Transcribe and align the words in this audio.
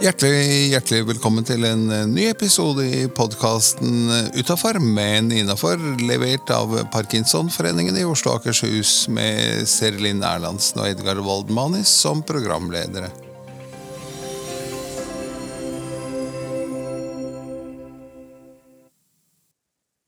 Hjertelig, 0.00 0.70
hjertelig 0.72 1.04
velkommen 1.10 1.44
til 1.44 1.64
en 1.68 1.82
eh, 1.92 2.06
ny 2.08 2.22
episode 2.30 2.86
i 2.88 3.02
podkasten 3.12 4.08
Utafor, 4.32 4.78
men 4.80 5.28
innafor, 5.28 5.76
levert 6.00 6.48
av 6.56 6.72
Parkinsonforeningen 6.94 7.98
i 8.00 8.06
Oslo 8.08 8.32
og 8.32 8.40
Akershus 8.40 9.10
med 9.12 9.68
Serlin 9.68 10.24
Erlandsen 10.24 10.80
og 10.80 10.88
Edgar 10.88 11.20
Waldmanis 11.20 11.92
som 11.92 12.24
programledere. 12.24 13.12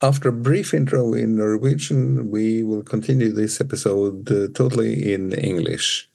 After 0.01 0.29
a 0.29 0.33
brief 0.33 0.73
intro 0.73 1.13
in 1.13 1.37
Norwegian, 1.37 2.31
we 2.31 2.63
will 2.63 2.83
continue 2.83 3.31
this 3.31 3.61
episode 3.61 4.29
uh, 4.31 4.47
totally 4.53 5.13
in 5.13 5.33
English. 5.33 6.09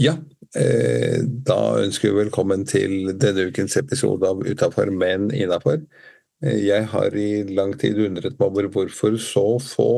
Ja, 0.00 0.14
eh, 0.56 1.20
da 1.44 1.58
ønsker 1.82 2.08
vi 2.08 2.22
velkommen 2.22 2.62
til 2.68 3.10
denne 3.20 3.50
ukens 3.50 3.74
episode 3.76 4.24
av 4.30 4.38
Utafor, 4.48 4.88
men 4.96 5.26
innafor. 5.36 5.82
Eh, 6.40 6.56
jeg 6.64 6.86
har 6.88 7.16
i 7.20 7.42
lang 7.52 7.74
tid 7.76 7.98
undret 8.06 8.38
meg 8.38 8.46
over 8.46 8.68
hvorfor 8.72 9.18
så 9.20 9.44
få 9.60 9.90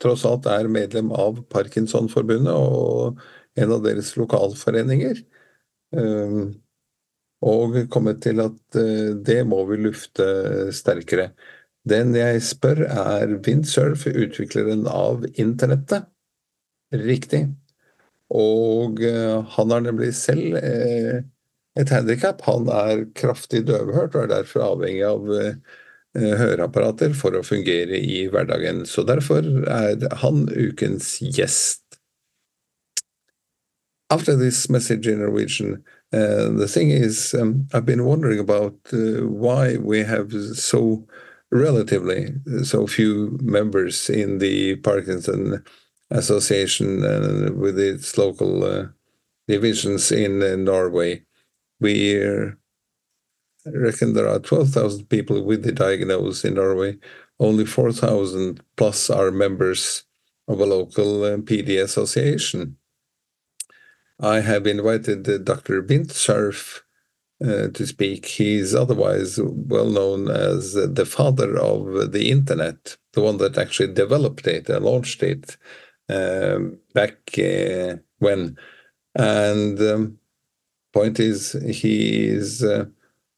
tross 0.00 0.22
alt 0.28 0.46
er 0.46 0.70
medlem 0.70 1.10
av 1.10 1.40
Parkinsonforbundet 1.50 2.54
og 2.54 3.18
en 3.58 3.74
av 3.74 3.82
deres 3.82 4.12
lokalforeninger. 4.20 5.18
Eh, 5.98 6.38
og 7.50 7.78
kommet 7.90 8.20
til 8.22 8.44
at 8.44 8.78
det 9.26 9.40
må 9.48 9.64
vi 9.72 9.80
lufte 9.80 10.26
sterkere. 10.76 11.32
Den 11.88 12.12
jeg 12.14 12.44
spør, 12.44 12.84
er 12.84 13.40
Windsurf, 13.40 14.04
utvikleren 14.06 14.84
av 14.86 15.24
internettet. 15.40 16.06
Riktig. 16.92 17.48
Og 18.30 19.02
uh, 19.02 19.42
han 19.56 19.74
har 19.74 19.84
nemlig 19.84 20.14
selv 20.14 20.54
uh, 20.54 21.20
et 21.78 21.92
handikap. 21.92 22.42
Han 22.46 22.68
er 22.70 23.04
kraftig 23.18 23.64
døvhørt 23.66 24.14
og 24.14 24.24
er 24.24 24.34
derfor 24.36 24.66
avhengig 24.68 25.04
av 25.08 25.30
uh, 25.30 25.78
høreapparater 26.14 27.14
for 27.14 27.34
å 27.38 27.44
fungere 27.46 27.98
i 27.98 28.24
hverdagen. 28.30 28.84
Så 28.86 29.04
derfor 29.06 29.46
er 29.70 30.06
han 30.22 30.46
ukens 30.50 31.18
gjest. 31.22 31.84
After 34.10 34.34
this 34.34 34.68
message 34.68 35.06
in 35.06 35.20
Norwegian, 35.20 35.84
the 36.10 36.66
thing 36.66 36.90
is, 36.90 37.32
um, 37.32 37.68
I've 37.72 37.86
been 37.86 38.04
wondering 38.04 38.40
about 38.40 38.74
why 38.90 39.76
we 39.76 40.02
have 40.02 40.32
so 40.56 41.06
relatively 41.52 42.34
so 42.64 42.88
few 42.88 43.38
members 43.40 44.10
in 44.10 44.38
the 44.38 44.74
Parkinson 44.82 45.62
association 46.10 47.04
and 47.04 47.58
with 47.58 47.78
its 47.78 48.18
local 48.18 48.64
uh, 48.64 48.86
divisions 49.46 50.10
in 50.12 50.42
uh, 50.42 50.56
Norway. 50.56 51.22
We 51.80 52.22
uh, 52.22 52.50
reckon 53.66 54.14
there 54.14 54.28
are 54.28 54.38
12,000 54.38 55.06
people 55.08 55.42
with 55.42 55.62
the 55.62 55.72
diagnosis 55.72 56.44
in 56.44 56.54
Norway. 56.54 56.98
Only 57.38 57.64
4,000 57.64 58.60
plus 58.76 59.08
are 59.10 59.30
members 59.30 60.04
of 60.48 60.60
a 60.60 60.66
local 60.66 61.24
uh, 61.24 61.36
PD 61.38 61.82
association. 61.82 62.76
I 64.18 64.40
have 64.40 64.66
invited 64.66 65.28
uh, 65.28 65.38
Dr. 65.38 65.80
Vint 65.82 66.12
Cerf 66.12 66.84
uh, 67.42 67.68
to 67.68 67.86
speak. 67.86 68.26
He's 68.26 68.74
otherwise 68.74 69.38
well 69.42 69.88
known 69.88 70.28
as 70.30 70.74
the 70.74 71.06
father 71.06 71.58
of 71.58 72.12
the 72.12 72.30
internet, 72.30 72.98
the 73.14 73.22
one 73.22 73.38
that 73.38 73.56
actually 73.56 73.94
developed 73.94 74.46
it 74.46 74.68
and 74.68 74.84
launched 74.84 75.22
it 75.22 75.56
back 76.94 77.38
uh, 77.38 77.96
when. 78.18 78.56
And 79.14 79.80
um, 79.80 80.18
point 80.92 81.18
is, 81.18 81.52
he 81.52 82.26
is 82.26 82.62
uh, 82.62 82.86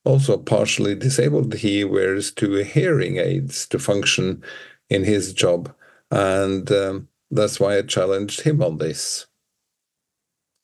also 0.05 0.37
partially 0.37 0.95
disabled. 0.95 1.55
He 1.55 1.84
wears 1.84 2.31
two 2.31 2.55
hearing 2.56 3.16
aids 3.19 3.66
to 3.69 3.78
function 3.78 4.43
in 4.91 5.05
his 5.05 5.32
job, 5.32 5.75
and 6.11 6.71
um, 6.71 7.09
that's 7.31 7.59
why 7.59 7.78
I 7.78 7.82
challenged 7.82 8.43
him 8.43 8.62
on 8.62 8.78
this. 8.78 9.27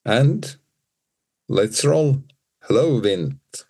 And 0.05 0.57
let's 1.49 1.85
roll. 1.85 2.23
Hello, 2.65 3.01
Vint. 3.01 3.65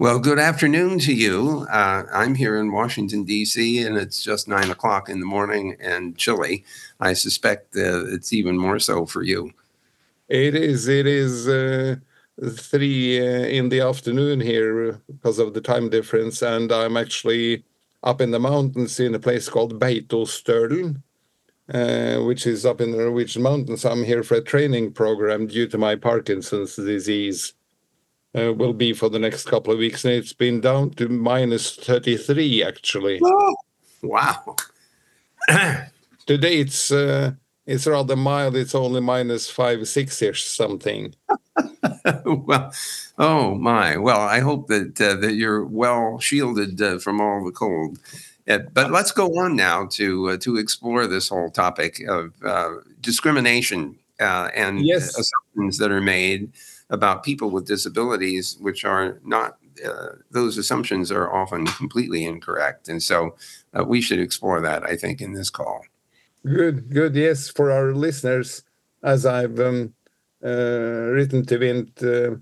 Well, 0.00 0.18
good 0.18 0.38
afternoon 0.38 0.98
to 1.00 1.12
you. 1.12 1.66
Uh, 1.70 2.04
I'm 2.10 2.34
here 2.34 2.56
in 2.56 2.72
Washington, 2.72 3.24
D.C., 3.24 3.84
and 3.84 3.98
it's 3.98 4.22
just 4.22 4.48
nine 4.48 4.70
o'clock 4.70 5.10
in 5.10 5.20
the 5.20 5.26
morning 5.26 5.76
and 5.78 6.16
chilly. 6.16 6.64
I 7.00 7.12
suspect 7.12 7.76
uh, 7.76 8.06
it's 8.06 8.32
even 8.32 8.56
more 8.56 8.78
so 8.78 9.04
for 9.04 9.22
you. 9.22 9.52
It 10.26 10.54
is. 10.54 10.88
It 10.88 11.06
is 11.06 11.46
uh, 11.46 11.96
three 12.42 13.20
uh, 13.20 13.44
in 13.44 13.68
the 13.68 13.82
afternoon 13.82 14.40
here 14.40 14.98
because 15.06 15.38
of 15.38 15.52
the 15.52 15.60
time 15.60 15.90
difference, 15.90 16.40
and 16.40 16.72
I'm 16.72 16.96
actually 16.96 17.64
up 18.02 18.22
in 18.22 18.30
the 18.30 18.40
mountains 18.40 18.98
in 19.00 19.14
a 19.14 19.18
place 19.18 19.50
called 19.50 19.78
Beitostølen, 19.78 21.02
uh, 21.74 22.24
which 22.24 22.46
is 22.46 22.64
up 22.64 22.80
in 22.80 22.92
the 22.92 22.96
Norwegian 22.96 23.42
mountains. 23.42 23.84
I'm 23.84 24.04
here 24.04 24.22
for 24.22 24.36
a 24.36 24.42
training 24.42 24.92
program 24.94 25.46
due 25.46 25.66
to 25.66 25.76
my 25.76 25.94
Parkinson's 25.94 26.76
disease 26.76 27.52
uh, 27.52 27.59
will 28.34 28.72
be 28.72 28.92
for 28.92 29.08
the 29.08 29.18
next 29.18 29.46
couple 29.46 29.72
of 29.72 29.78
weeks, 29.78 30.04
and 30.04 30.14
it's 30.14 30.32
been 30.32 30.60
down 30.60 30.90
to 30.90 31.08
minus 31.08 31.76
33 31.76 32.62
actually. 32.64 33.20
Oh, 33.22 33.56
wow. 34.02 34.56
Today 36.26 36.60
it's 36.60 36.92
uh, 36.92 37.32
it's 37.66 37.86
rather 37.86 38.16
mild. 38.16 38.56
It's 38.56 38.74
only 38.74 39.00
minus 39.00 39.50
five, 39.50 39.86
six 39.88 40.20
ish 40.22 40.44
something. 40.44 41.14
well, 42.24 42.72
oh 43.18 43.54
my. 43.54 43.96
Well, 43.96 44.20
I 44.20 44.40
hope 44.40 44.68
that 44.68 45.00
uh, 45.00 45.16
that 45.16 45.34
you're 45.34 45.64
well 45.64 46.18
shielded 46.18 46.80
uh, 46.80 46.98
from 46.98 47.20
all 47.20 47.44
the 47.44 47.52
cold. 47.52 47.98
Uh, 48.48 48.58
but 48.72 48.90
let's 48.90 49.12
go 49.12 49.26
on 49.38 49.56
now 49.56 49.86
to 49.92 50.30
uh, 50.30 50.36
to 50.38 50.56
explore 50.56 51.06
this 51.06 51.28
whole 51.28 51.50
topic 51.50 52.00
of 52.08 52.32
discrimination 53.00 53.96
and 54.18 54.84
yes. 54.84 55.16
assumptions 55.18 55.78
that 55.78 55.90
are 55.90 56.00
made 56.00 56.52
about 56.90 57.22
people 57.22 57.50
with 57.50 57.66
disabilities, 57.66 58.56
which 58.60 58.84
are 58.84 59.20
not, 59.24 59.56
uh, 59.84 60.08
those 60.30 60.58
assumptions 60.58 61.10
are 61.10 61.32
often 61.32 61.66
completely 61.66 62.24
incorrect. 62.24 62.88
And 62.88 63.02
so 63.02 63.36
uh, 63.78 63.84
we 63.84 64.00
should 64.00 64.18
explore 64.18 64.60
that, 64.60 64.84
I 64.84 64.96
think, 64.96 65.20
in 65.20 65.32
this 65.32 65.50
call. 65.50 65.84
Good, 66.44 66.90
good. 66.92 67.14
Yes, 67.14 67.48
for 67.48 67.70
our 67.70 67.94
listeners, 67.94 68.62
as 69.02 69.24
I've 69.24 69.60
um, 69.60 69.94
uh, 70.44 70.48
written 71.14 71.44
to 71.46 71.58
Vint, 71.58 72.02
uh, 72.02 72.36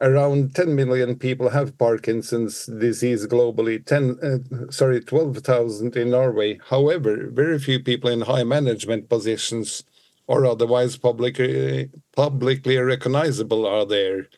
around 0.00 0.54
10 0.54 0.74
million 0.74 1.16
people 1.16 1.48
have 1.48 1.78
Parkinson's 1.78 2.66
disease 2.66 3.26
globally. 3.26 3.84
10, 3.84 4.18
uh, 4.22 4.70
sorry, 4.70 5.00
12,000 5.00 5.96
in 5.96 6.10
Norway. 6.10 6.58
However, 6.68 7.28
very 7.30 7.58
few 7.58 7.80
people 7.80 8.10
in 8.10 8.22
high 8.22 8.44
management 8.44 9.08
positions 9.08 9.84
or 10.26 10.46
otherwise 10.46 10.96
publicly, 10.96 11.90
publicly 12.14 12.76
recognizable 12.78 13.66
are 13.66 13.86
there. 13.86 14.28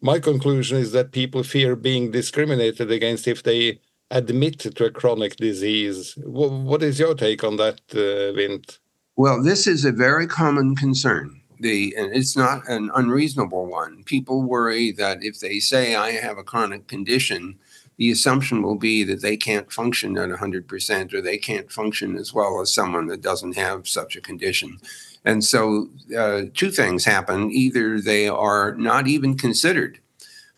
My 0.00 0.20
conclusion 0.20 0.78
is 0.78 0.92
that 0.92 1.12
people 1.12 1.42
fear 1.42 1.74
being 1.76 2.10
discriminated 2.10 2.90
against 2.90 3.26
if 3.26 3.42
they 3.42 3.80
admit 4.10 4.60
to 4.60 4.84
a 4.84 4.90
chronic 4.90 5.36
disease. 5.36 6.14
what 6.24 6.82
is 6.82 6.98
your 6.98 7.14
take 7.14 7.44
on 7.44 7.56
that, 7.56 7.80
uh, 7.92 8.32
Vint? 8.32 8.78
Well, 9.16 9.42
this 9.42 9.66
is 9.66 9.84
a 9.84 9.92
very 9.92 10.26
common 10.26 10.76
concern. 10.76 11.40
The, 11.60 11.92
and 11.98 12.14
it's 12.14 12.36
not 12.36 12.68
an 12.68 12.90
unreasonable 12.94 13.66
one. 13.66 14.04
People 14.04 14.42
worry 14.42 14.92
that 14.92 15.24
if 15.24 15.40
they 15.40 15.58
say, 15.58 15.96
I 15.96 16.12
have 16.12 16.38
a 16.38 16.44
chronic 16.44 16.86
condition, 16.86 17.58
the 17.96 18.12
assumption 18.12 18.62
will 18.62 18.76
be 18.76 19.02
that 19.02 19.22
they 19.22 19.36
can't 19.36 19.72
function 19.72 20.16
at 20.16 20.30
100% 20.30 21.12
or 21.12 21.20
they 21.20 21.36
can't 21.36 21.70
function 21.70 22.16
as 22.16 22.32
well 22.32 22.60
as 22.60 22.72
someone 22.72 23.08
that 23.08 23.22
doesn't 23.22 23.56
have 23.56 23.88
such 23.88 24.14
a 24.14 24.20
condition. 24.20 24.78
And 25.24 25.44
so, 25.44 25.88
uh, 26.16 26.42
two 26.54 26.70
things 26.70 27.04
happen 27.04 27.50
either 27.50 28.00
they 28.00 28.28
are 28.28 28.74
not 28.76 29.08
even 29.08 29.36
considered 29.36 29.98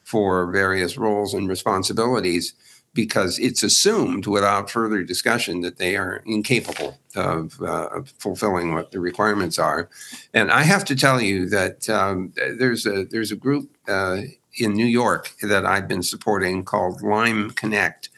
for 0.02 0.50
various 0.50 0.96
roles 0.96 1.34
and 1.34 1.48
responsibilities 1.48 2.54
because 2.92 3.38
it's 3.38 3.62
assumed 3.62 4.26
without 4.26 4.70
further 4.70 5.02
discussion 5.04 5.60
that 5.60 5.78
they 5.78 5.96
are 5.96 6.22
incapable 6.26 6.98
of, 7.14 7.60
uh, 7.62 8.02
fulfilling 8.18 8.74
what 8.74 8.90
the 8.90 8.98
requirements 8.98 9.58
are. 9.58 9.88
And 10.34 10.50
I 10.50 10.62
have 10.62 10.84
to 10.86 10.96
tell 10.96 11.20
you 11.20 11.48
that 11.50 11.88
um, 11.88 12.32
there's 12.34 12.86
a 12.86 13.04
there's 13.04 13.30
a 13.30 13.36
group 13.36 13.70
uh, 13.88 14.22
in 14.58 14.72
New 14.72 14.86
York 14.86 15.30
that 15.42 15.64
I've 15.64 15.86
been 15.86 16.02
supporting 16.02 16.64
called 16.64 17.02
Lime 17.02 17.50
Connect, 17.50 18.08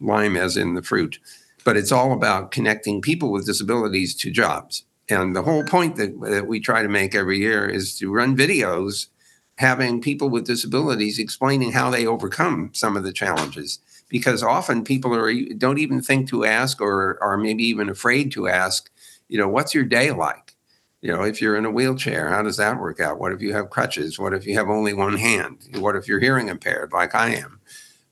lime 0.00 0.36
as 0.36 0.56
in 0.56 0.74
the 0.74 0.82
fruit, 0.82 1.20
but 1.64 1.76
it's 1.76 1.92
all 1.92 2.12
about 2.12 2.50
connecting 2.50 3.00
people 3.00 3.30
with 3.30 3.46
disabilities 3.46 4.14
to 4.16 4.30
jobs. 4.30 4.84
And 5.10 5.34
the 5.34 5.42
whole 5.42 5.64
point 5.64 5.96
that, 5.96 6.20
that 6.22 6.46
we 6.46 6.60
try 6.60 6.82
to 6.82 6.88
make 6.88 7.14
every 7.14 7.38
year 7.38 7.66
is 7.66 7.96
to 7.98 8.12
run 8.12 8.36
videos 8.36 9.08
having 9.56 10.00
people 10.00 10.28
with 10.28 10.46
disabilities 10.46 11.18
explaining 11.18 11.72
how 11.72 11.90
they 11.90 12.06
overcome 12.06 12.70
some 12.74 12.96
of 12.96 13.02
the 13.04 13.12
challenges 13.12 13.80
because 14.08 14.42
often 14.42 14.84
people 14.84 15.14
are 15.14 15.32
don't 15.56 15.78
even 15.78 16.00
think 16.00 16.28
to 16.28 16.44
ask 16.44 16.80
or 16.80 17.18
are 17.22 17.36
maybe 17.36 17.64
even 17.64 17.88
afraid 17.88 18.30
to 18.32 18.46
ask 18.48 18.90
you 19.28 19.36
know 19.38 19.48
what's 19.48 19.74
your 19.74 19.84
day 19.84 20.12
like 20.12 20.54
You 21.00 21.12
know, 21.12 21.22
if 21.22 21.40
you're 21.40 21.56
in 21.56 21.64
a 21.64 21.70
wheelchair, 21.70 22.28
how 22.30 22.42
does 22.42 22.56
that 22.56 22.80
work 22.80 23.00
out? 23.00 23.18
What 23.20 23.32
if 23.32 23.40
you 23.40 23.52
have 23.54 23.70
crutches? 23.70 24.18
What 24.18 24.34
if 24.34 24.46
you 24.46 24.54
have 24.58 24.68
only 24.68 24.92
one 24.94 25.16
hand? 25.16 25.58
What 25.78 25.96
if 25.96 26.08
you're 26.08 26.20
hearing 26.20 26.48
impaired, 26.48 26.92
like 26.92 27.14
I 27.14 27.34
am? 27.36 27.60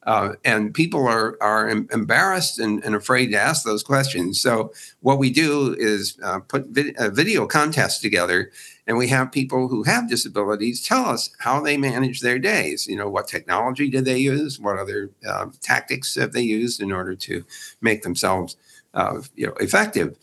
Uh, 0.07 0.35
and 0.45 0.73
people 0.73 1.05
are 1.05 1.37
are 1.41 1.69
embarrassed 1.69 2.61
and, 2.61 2.83
and, 2.85 2.95
afraid 2.95 3.27
to 3.27 3.37
ask 3.37 3.65
those 3.65 3.83
questions. 3.83 4.41
So 4.41 4.73
what 5.01 5.19
we 5.19 5.31
do 5.31 5.75
is 5.77 6.17
uh, 6.23 6.39
put 6.39 6.69
a 6.97 7.11
video 7.11 7.45
contest 7.47 8.03
together, 8.03 8.53
and 8.87 8.97
we 8.97 9.09
have 9.09 9.33
people 9.33 9.67
who 9.67 9.83
have 9.83 10.09
disabilities 10.09 10.81
tell 10.81 11.07
us 11.07 11.31
how 11.41 11.61
they 11.61 11.77
manage 11.77 12.21
their 12.21 12.39
days. 12.39 12.87
You 12.87 12.97
know, 12.97 13.11
what 13.11 13.27
technology 13.27 13.91
did 13.91 14.05
they 14.05 14.19
use? 14.19 14.61
What 14.61 14.79
other 14.79 15.11
uh, 15.29 15.47
tactics 15.61 16.15
have 16.15 16.33
they 16.33 16.43
used 16.43 16.81
in 16.81 16.93
order 16.93 17.17
to 17.17 17.45
make 17.81 18.03
themselves, 18.03 18.57
uh, 18.95 19.23
you 19.35 19.49
know, 19.49 19.55
effective? 19.55 20.17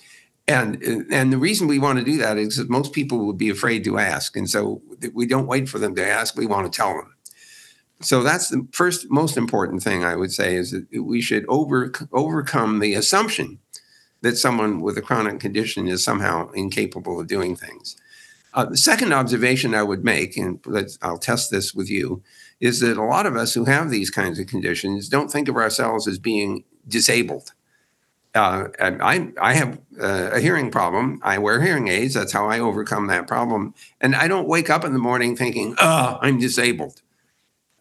And 0.47 0.81
and 1.11 1.33
the 1.33 1.37
reason 1.37 1.67
we 1.67 1.79
want 1.79 1.99
to 1.99 2.05
do 2.05 2.17
that 2.19 2.37
is 2.37 2.55
that 2.55 2.69
most 2.69 2.93
people 2.93 3.25
would 3.25 3.37
be 3.37 3.49
afraid 3.49 3.83
to 3.83 3.99
ask, 3.99 4.37
and 4.37 4.49
so 4.49 4.81
we 5.13 5.25
don't 5.25 5.47
wait 5.47 5.67
for 5.67 5.77
them 5.77 5.93
to 5.95 6.07
ask. 6.07 6.37
We 6.37 6.45
want 6.45 6.71
to 6.71 6.75
tell 6.75 6.93
them 6.93 7.12
so 8.03 8.21
that's 8.21 8.49
the 8.49 8.67
first 8.71 9.09
most 9.09 9.37
important 9.37 9.81
thing 9.83 10.03
I 10.03 10.15
would 10.15 10.31
say 10.31 10.55
is 10.55 10.71
that 10.71 10.85
we 10.93 11.21
should 11.21 11.45
over, 11.47 11.91
overcome 12.11 12.79
the 12.79 12.93
assumption 12.93 13.59
that 14.21 14.37
someone 14.37 14.81
with 14.81 14.97
a 14.97 15.01
chronic 15.01 15.39
condition 15.39 15.87
is 15.87 16.03
somehow 16.03 16.49
incapable 16.51 17.19
of 17.19 17.27
doing 17.27 17.55
things. 17.55 17.97
Uh, 18.53 18.65
the 18.65 18.77
second 18.77 19.11
observation 19.13 19.73
I 19.73 19.83
would 19.83 20.03
make, 20.03 20.37
and 20.37 20.63
I'll 21.01 21.17
test 21.17 21.49
this 21.49 21.73
with 21.73 21.89
you, 21.89 22.21
is 22.59 22.79
that 22.81 22.97
a 22.97 23.03
lot 23.03 23.25
of 23.25 23.35
us 23.35 23.53
who 23.53 23.65
have 23.65 23.89
these 23.89 24.09
kinds 24.09 24.39
of 24.39 24.47
conditions 24.47 25.09
don't 25.09 25.31
think 25.31 25.49
of 25.49 25.55
ourselves 25.55 26.07
as 26.07 26.19
being 26.19 26.63
disabled. 26.87 27.53
Uh, 28.35 28.67
I, 28.79 29.31
I 29.39 29.53
have 29.53 29.79
uh, 29.99 30.31
a 30.33 30.39
hearing 30.39 30.71
problem. 30.71 31.19
I 31.23 31.37
wear 31.37 31.61
hearing 31.61 31.87
aids. 31.87 32.13
That's 32.13 32.31
how 32.31 32.47
I 32.47 32.59
overcome 32.59 33.07
that 33.07 33.27
problem. 33.27 33.73
And 34.01 34.15
I 34.15 34.27
don't 34.27 34.47
wake 34.47 34.69
up 34.69 34.83
in 34.85 34.93
the 34.93 34.99
morning 34.99 35.35
thinking, 35.35 35.75
oh, 35.77 36.17
I'm 36.21 36.39
disabled. 36.39 37.01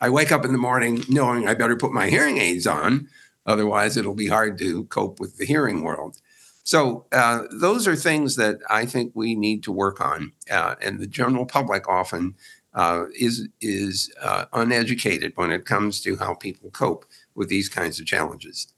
I 0.03 0.11
wake 0.11 0.33
up 0.33 0.45
in 0.45 0.51
the 0.51 0.59
morning 0.59 1.05
knowing 1.09 1.47
I 1.47 1.55
better 1.55 1.77
put 1.77 1.93
my 1.93 2.11
hearing 2.11 2.39
aids 2.39 2.67
on, 2.67 3.09
otherwise 3.47 3.97
it'll 3.97 4.17
be 4.17 4.27
hard 4.27 4.59
to 4.59 4.83
cope 4.87 5.21
with 5.21 5.37
the 5.37 5.47
hearing 5.47 5.85
world. 5.85 6.21
So 6.65 7.07
uh, 7.13 7.45
those 7.53 7.87
are 7.87 7.95
things 7.95 8.35
that 8.35 8.59
I 8.69 8.85
think 8.85 9.13
we 9.15 9.37
need 9.37 9.63
to 9.63 9.71
work 9.71 10.01
on, 10.01 10.33
uh, 10.51 10.75
and 10.83 10.99
the 10.99 11.07
general 11.07 11.47
public 11.47 11.89
often 11.89 12.35
uh, 12.75 13.05
is 13.17 13.49
is 13.61 14.13
uh, 14.21 14.47
uneducated 14.53 15.35
when 15.37 15.53
it 15.53 15.67
comes 15.67 16.01
to 16.01 16.17
how 16.17 16.35
people 16.35 16.71
cope 16.71 17.05
with 17.37 17.49
these 17.49 17.69
kinds 17.69 18.01
of 18.01 18.07
challenges. 18.07 18.73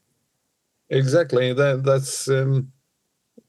Exactly. 0.91 1.53
That 1.53 1.83
that's 1.83 2.27
um, 2.27 2.71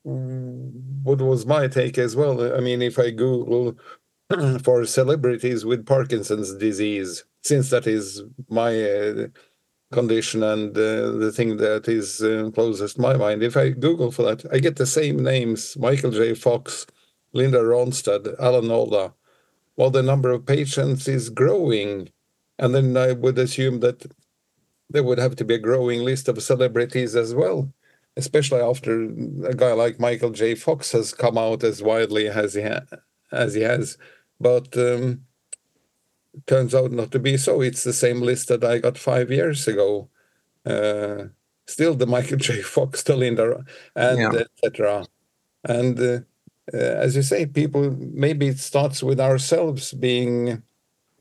what 0.03 1.21
was 1.21 1.45
my 1.45 1.69
take 1.69 1.99
as 1.99 2.17
well. 2.17 2.57
I 2.57 2.61
mean, 2.61 2.81
if 2.81 2.99
I 2.99 3.11
Google 3.11 3.77
for 4.63 4.87
celebrities 4.87 5.67
with 5.67 5.85
Parkinson's 5.85 6.55
disease, 6.55 7.25
since 7.47 7.71
that 7.71 7.87
is 7.87 8.23
my 8.49 8.73
uh, 8.83 9.27
condition 9.93 10.43
and 10.43 10.77
uh, 10.77 11.13
the 11.13 11.33
thing 11.33 11.57
that 11.59 11.89
is 11.89 12.21
uh, 12.23 12.51
closest 12.55 12.99
my 12.99 13.17
mind. 13.17 13.43
If 13.43 13.57
I 13.57 13.71
Google 13.71 14.11
for 14.11 14.23
that, 14.23 14.45
I 14.53 14.59
get 14.59 14.77
the 14.77 14.87
same 14.87 15.23
names: 15.23 15.77
Michael 15.77 16.11
J. 16.11 16.35
Fox, 16.35 16.87
Linda 17.33 17.59
Ronstadt, 17.59 18.35
Alan 18.41 18.71
Alda. 18.71 19.15
Well, 19.77 19.91
the 19.91 20.03
number 20.03 20.31
of 20.31 20.47
patients 20.47 21.07
is 21.07 21.29
growing, 21.31 22.11
and 22.59 22.75
then 22.75 22.97
I 22.97 23.13
would 23.13 23.39
assume 23.39 23.81
that 23.81 24.07
there 24.89 25.03
would 25.03 25.19
have 25.19 25.37
to 25.37 25.45
be 25.45 25.55
a 25.55 25.59
growing 25.59 26.03
list 26.03 26.29
of 26.29 26.43
celebrities 26.43 27.15
as 27.15 27.35
well, 27.35 27.73
especially 28.17 28.61
after 28.61 29.05
a 29.47 29.55
guy 29.55 29.73
like 29.73 30.01
Michael 30.01 30.31
J. 30.31 30.55
Fox 30.55 30.93
has 30.93 31.13
come 31.13 31.37
out 31.37 31.63
as 31.63 31.83
widely 31.83 32.29
as 32.29 32.55
he 32.55 32.63
ha- 32.63 32.87
as 33.33 33.55
he 33.55 33.63
has. 33.63 33.99
But 34.41 34.77
um, 34.77 35.26
turns 36.47 36.75
out 36.75 36.93
not 36.93 37.11
to 37.13 37.19
be 37.19 37.37
so. 37.37 37.61
It's 37.61 37.85
the 37.85 37.93
same 37.93 38.21
list 38.21 38.49
that 38.49 38.65
I 38.65 38.79
got 38.79 38.99
five 38.99 39.31
years 39.31 39.67
ago. 39.67 40.09
Uh, 40.65 41.25
still 41.67 41.95
the 41.95 42.07
Michael 42.07 42.37
J. 42.47 42.63
Fox, 42.63 43.03
the 43.03 43.17
Linda, 43.17 43.65
and 43.95 44.19
yeah. 44.19 44.43
etc. 44.65 45.07
And 45.65 45.99
uh, 45.99 46.21
uh, 46.73 46.77
as 46.77 47.17
you 47.17 47.23
say, 47.23 47.47
people 47.47 47.91
maybe 47.99 48.49
it 48.49 48.59
starts 48.59 49.03
with 49.03 49.21
ourselves 49.21 49.93
being 49.93 50.63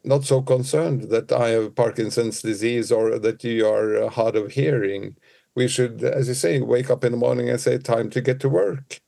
not 0.03 0.23
so 0.23 0.41
concerned 0.41 1.09
that 1.09 1.31
I 1.31 1.49
have 1.49 1.75
Parkinson's 1.75 2.41
disease 2.41 2.91
or 2.91 3.17
that 3.19 3.43
you 3.43 3.67
are 3.67 4.09
hard 4.09 4.35
of 4.35 4.51
hearing. 4.51 5.15
We 5.55 5.67
should, 5.67 6.03
as 6.03 6.27
you 6.27 6.33
say, 6.33 6.61
wake 6.61 6.89
up 6.89 7.03
in 7.03 7.11
the 7.11 7.17
morning 7.17 7.49
and 7.49 7.59
say, 7.59 7.77
"Time 7.77 8.09
to 8.11 8.21
get 8.21 8.39
to 8.41 8.49
work." 8.49 9.01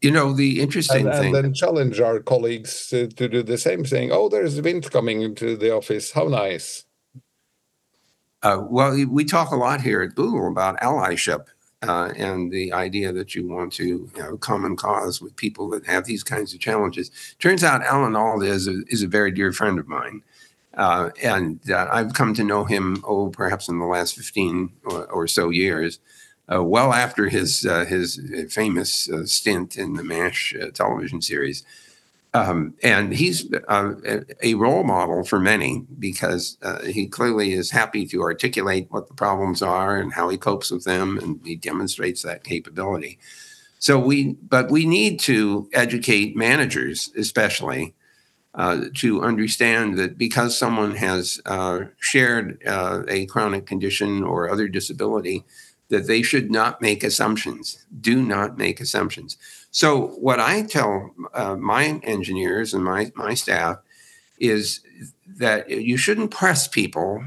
You 0.00 0.12
know, 0.12 0.32
the 0.32 0.60
interesting 0.60 1.08
and, 1.08 1.16
thing. 1.16 1.34
And 1.36 1.44
then 1.44 1.54
challenge 1.54 2.00
our 2.00 2.20
colleagues 2.20 2.88
to, 2.88 3.08
to 3.08 3.28
do 3.28 3.42
the 3.42 3.58
same, 3.58 3.84
saying, 3.84 4.10
oh, 4.12 4.28
there's 4.28 4.56
Vint 4.58 4.90
coming 4.90 5.22
into 5.22 5.56
the 5.56 5.74
office. 5.74 6.12
How 6.12 6.24
nice. 6.24 6.84
Uh, 8.42 8.62
well, 8.62 8.96
we 9.08 9.24
talk 9.24 9.50
a 9.50 9.56
lot 9.56 9.80
here 9.80 10.00
at 10.02 10.14
Google 10.14 10.46
about 10.46 10.78
allyship 10.78 11.46
uh, 11.82 12.12
and 12.16 12.52
the 12.52 12.72
idea 12.72 13.12
that 13.12 13.34
you 13.34 13.48
want 13.48 13.72
to 13.72 13.84
you 13.84 14.10
know, 14.16 14.36
common 14.36 14.76
cause 14.76 15.20
with 15.20 15.34
people 15.34 15.68
that 15.70 15.84
have 15.86 16.04
these 16.04 16.22
kinds 16.22 16.54
of 16.54 16.60
challenges. 16.60 17.10
Turns 17.40 17.64
out 17.64 17.82
Alan 17.82 18.14
Alda 18.14 18.46
is 18.46 18.68
a, 18.68 18.82
is 18.88 19.02
a 19.02 19.08
very 19.08 19.32
dear 19.32 19.52
friend 19.52 19.78
of 19.78 19.88
mine. 19.88 20.22
Uh, 20.74 21.10
and 21.22 21.58
uh, 21.70 21.88
I've 21.90 22.14
come 22.14 22.34
to 22.34 22.44
know 22.44 22.64
him, 22.64 23.02
oh, 23.06 23.30
perhaps 23.30 23.68
in 23.68 23.80
the 23.80 23.84
last 23.84 24.14
15 24.14 24.70
or, 24.84 25.06
or 25.06 25.26
so 25.26 25.50
years 25.50 25.98
uh, 26.52 26.62
well 26.62 26.92
after 26.92 27.28
his 27.28 27.66
uh, 27.66 27.84
his 27.84 28.20
famous 28.50 29.08
uh, 29.10 29.24
stint 29.26 29.76
in 29.76 29.94
the 29.94 30.04
MASH 30.04 30.54
uh, 30.60 30.70
television 30.70 31.20
series. 31.20 31.64
Um, 32.34 32.74
and 32.82 33.14
he's 33.14 33.50
uh, 33.68 33.94
a 34.42 34.54
role 34.54 34.84
model 34.84 35.24
for 35.24 35.40
many 35.40 35.86
because 35.98 36.58
uh, 36.62 36.84
he 36.84 37.06
clearly 37.06 37.54
is 37.54 37.70
happy 37.70 38.06
to 38.06 38.22
articulate 38.22 38.86
what 38.90 39.08
the 39.08 39.14
problems 39.14 39.62
are 39.62 39.96
and 39.96 40.12
how 40.12 40.28
he 40.28 40.36
copes 40.36 40.70
with 40.70 40.84
them, 40.84 41.18
and 41.18 41.40
he 41.42 41.56
demonstrates 41.56 42.22
that 42.22 42.44
capability. 42.44 43.18
So 43.78 43.98
we, 43.98 44.34
but 44.34 44.70
we 44.70 44.84
need 44.84 45.20
to 45.20 45.70
educate 45.72 46.36
managers, 46.36 47.10
especially, 47.16 47.94
uh, 48.54 48.86
to 48.96 49.22
understand 49.22 49.98
that 49.98 50.18
because 50.18 50.58
someone 50.58 50.96
has 50.96 51.40
uh, 51.46 51.84
shared 51.98 52.60
uh, 52.66 53.04
a 53.08 53.24
chronic 53.26 53.66
condition 53.66 54.22
or 54.22 54.50
other 54.50 54.68
disability, 54.68 55.44
that 55.88 56.06
they 56.06 56.22
should 56.22 56.50
not 56.50 56.80
make 56.82 57.02
assumptions. 57.02 57.84
Do 58.00 58.22
not 58.22 58.58
make 58.58 58.80
assumptions. 58.80 59.36
So, 59.70 60.08
what 60.08 60.40
I 60.40 60.62
tell 60.62 61.14
uh, 61.34 61.56
my 61.56 62.00
engineers 62.02 62.74
and 62.74 62.84
my, 62.84 63.12
my 63.14 63.34
staff 63.34 63.78
is 64.38 64.80
that 65.36 65.70
you 65.70 65.96
shouldn't 65.96 66.30
press 66.30 66.68
people 66.68 67.22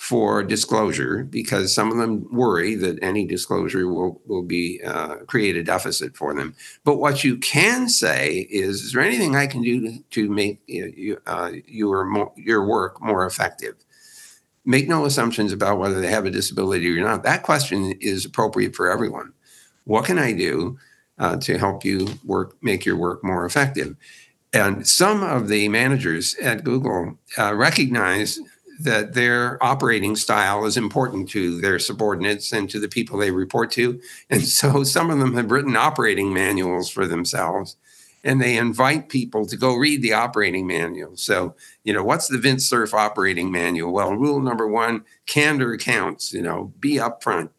for 0.00 0.42
disclosure 0.42 1.24
because 1.24 1.74
some 1.74 1.90
of 1.90 1.98
them 1.98 2.26
worry 2.32 2.74
that 2.74 2.98
any 3.02 3.26
disclosure 3.26 3.86
will, 3.86 4.18
will 4.26 4.42
be 4.42 4.80
uh, 4.82 5.16
create 5.26 5.56
a 5.56 5.62
deficit 5.62 6.16
for 6.16 6.34
them. 6.34 6.54
But 6.84 6.96
what 6.96 7.22
you 7.22 7.36
can 7.36 7.86
say 7.86 8.48
is, 8.50 8.82
is 8.82 8.92
there 8.92 9.02
anything 9.02 9.36
I 9.36 9.46
can 9.46 9.62
do 9.62 9.80
to, 9.82 10.02
to 10.02 10.30
make 10.30 10.62
you, 10.66 11.20
uh, 11.26 11.50
your, 11.66 12.32
your 12.34 12.66
work 12.66 13.02
more 13.02 13.26
effective? 13.26 13.74
Make 14.64 14.88
no 14.88 15.04
assumptions 15.04 15.52
about 15.52 15.78
whether 15.78 16.00
they 16.00 16.10
have 16.10 16.26
a 16.26 16.30
disability 16.30 16.88
or 16.90 17.02
not. 17.02 17.22
That 17.22 17.42
question 17.42 17.92
is 18.00 18.24
appropriate 18.24 18.74
for 18.74 18.90
everyone. 18.90 19.32
What 19.84 20.04
can 20.04 20.18
I 20.18 20.32
do 20.32 20.78
uh, 21.18 21.36
to 21.38 21.58
help 21.58 21.84
you 21.84 22.08
work, 22.24 22.56
make 22.62 22.84
your 22.84 22.96
work 22.96 23.24
more 23.24 23.44
effective? 23.44 23.96
And 24.52 24.86
some 24.86 25.22
of 25.22 25.48
the 25.48 25.68
managers 25.68 26.34
at 26.36 26.64
Google 26.64 27.18
uh, 27.38 27.54
recognize 27.54 28.40
that 28.80 29.12
their 29.12 29.62
operating 29.62 30.16
style 30.16 30.64
is 30.64 30.76
important 30.76 31.28
to 31.28 31.60
their 31.60 31.78
subordinates 31.78 32.50
and 32.52 32.68
to 32.70 32.80
the 32.80 32.88
people 32.88 33.18
they 33.18 33.30
report 33.30 33.70
to. 33.72 34.00
And 34.30 34.42
so 34.42 34.84
some 34.84 35.10
of 35.10 35.18
them 35.18 35.36
have 35.36 35.50
written 35.50 35.76
operating 35.76 36.32
manuals 36.32 36.88
for 36.88 37.06
themselves 37.06 37.76
and 38.24 38.40
they 38.40 38.56
invite 38.56 39.08
people 39.08 39.46
to 39.46 39.56
go 39.56 39.74
read 39.74 40.02
the 40.02 40.12
operating 40.12 40.66
manual. 40.66 41.16
So, 41.16 41.54
you 41.84 41.92
know, 41.92 42.04
what's 42.04 42.28
the 42.28 42.38
Vint 42.38 42.62
Cerf 42.62 42.92
operating 42.92 43.50
manual? 43.50 43.92
Well, 43.92 44.14
rule 44.14 44.40
number 44.40 44.68
one, 44.68 45.04
candor 45.26 45.76
counts. 45.76 46.32
You 46.32 46.42
know, 46.42 46.72
be 46.80 46.96
upfront. 46.96 47.50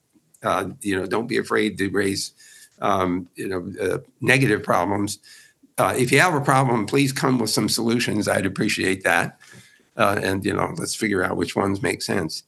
Uh, 0.44 0.70
you 0.82 1.00
know, 1.00 1.06
don't 1.06 1.28
be 1.28 1.38
afraid 1.38 1.78
to 1.78 1.90
raise, 1.90 2.34
um, 2.80 3.28
you 3.36 3.48
know, 3.48 3.72
uh, 3.82 4.00
negative 4.22 4.64
problems. 4.64 5.20
Uh, 5.78 5.94
if 5.98 6.12
you 6.12 6.20
have 6.20 6.34
a 6.34 6.42
problem, 6.42 6.86
please 6.86 7.12
come 7.12 7.40
with 7.40 7.50
some 7.50 7.70
solutions. 7.70 8.28
I'd 8.28 8.46
appreciate 8.46 9.04
that. 9.04 9.40
Uh, 9.98 10.20
and 10.22 10.46
you 10.46 10.54
know, 10.54 10.74
let's 10.78 10.96
figure 10.96 11.24
out 11.24 11.38
which 11.38 11.56
ones 11.56 11.82
make 11.82 12.02
sense. 12.02 12.44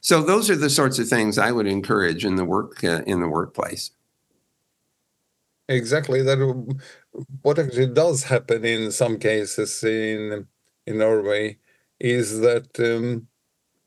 So 0.00 0.22
those 0.22 0.48
are 0.50 0.56
the 0.56 0.70
sorts 0.70 0.98
of 0.98 1.08
things 1.08 1.36
I 1.36 1.50
would 1.50 1.66
encourage 1.66 2.24
in 2.24 2.36
the 2.36 2.44
work 2.44 2.84
uh, 2.84 3.02
in 3.06 3.20
the 3.20 3.28
workplace. 3.28 3.90
Exactly. 5.68 6.22
That 6.22 6.38
what 7.42 7.58
actually 7.58 7.88
does 7.88 8.24
happen 8.24 8.64
in 8.64 8.92
some 8.92 9.18
cases 9.18 9.82
in 9.84 10.46
in 10.86 10.98
Norway 10.98 11.58
is 11.98 12.40
that, 12.40 12.68
um, 12.80 13.28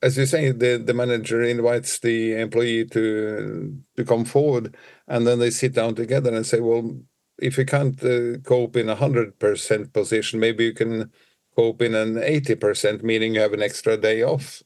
as 0.02 0.18
you 0.18 0.26
say, 0.26 0.52
the 0.52 0.78
the 0.86 0.94
manager 0.94 1.42
invites 1.44 2.00
the 2.00 2.34
employee 2.40 2.86
to 2.88 3.82
to 3.98 4.06
come 4.06 4.26
forward, 4.26 4.76
and 5.08 5.28
then 5.28 5.40
they 5.40 5.52
sit 5.52 5.74
down 5.74 5.96
together 5.96 6.34
and 6.34 6.46
say, 6.46 6.60
"Well, 6.62 7.00
if 7.42 7.58
you 7.58 7.66
can't 7.66 8.02
uh, 8.04 8.40
cope 8.40 8.76
in 8.78 8.90
a 8.90 8.96
hundred 8.96 9.40
percent 9.40 9.94
position, 9.94 10.40
maybe 10.40 10.66
you 10.66 10.74
can 10.74 11.12
cope 11.56 11.82
in 11.82 11.96
an 11.96 12.18
eighty 12.20 12.56
percent, 12.56 13.04
meaning 13.04 13.36
you 13.36 13.42
have 13.42 13.54
an 13.54 13.62
extra 13.64 13.98
day 13.98 14.24
off. 14.24 14.64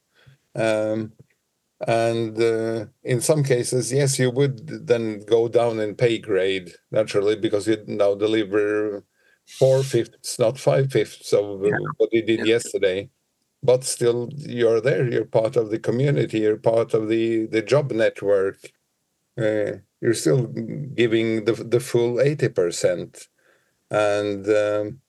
Um, 0.55 1.13
and 1.88 2.42
uh, 2.42 2.86
in 3.04 3.22
some 3.22 3.44
cases, 3.44 3.92
yes, 3.92 4.20
you 4.20 4.32
would 4.32 4.88
then 4.88 5.22
go 5.22 5.48
down 5.48 5.80
in 5.80 5.96
pay 5.96 6.18
grade 6.18 6.72
naturally 6.92 7.36
because 7.36 7.68
you 7.68 7.84
now 7.88 8.16
deliver 8.16 9.04
four 9.48 9.84
fifths, 9.84 10.40
not 10.40 10.58
five 10.58 10.92
fifths 10.92 11.34
of 11.34 11.63
yeah. 11.63 11.72
what 11.98 12.13
you 12.13 12.22
did 12.22 12.40
yeah. 12.40 12.46
yesterday. 12.46 13.10
But 13.62 13.84
still, 13.84 14.30
you're 14.36 14.82
there. 14.82 15.10
You're 15.10 15.25
part 15.25 15.56
of 15.56 15.72
the 15.72 15.80
community. 15.80 16.40
You're 16.40 16.58
part 16.58 16.94
of 16.94 17.08
the 17.08 17.46
the 17.48 17.62
job 17.62 17.92
network. 17.92 18.58
Uh, 19.38 19.80
you're 20.02 20.13
still 20.13 20.48
giving 20.48 21.46
the 21.46 21.54
the 21.54 21.80
full 21.80 22.20
eighty 22.20 22.50
percent, 22.50 23.30
and 23.90 24.46
um, 24.48 25.00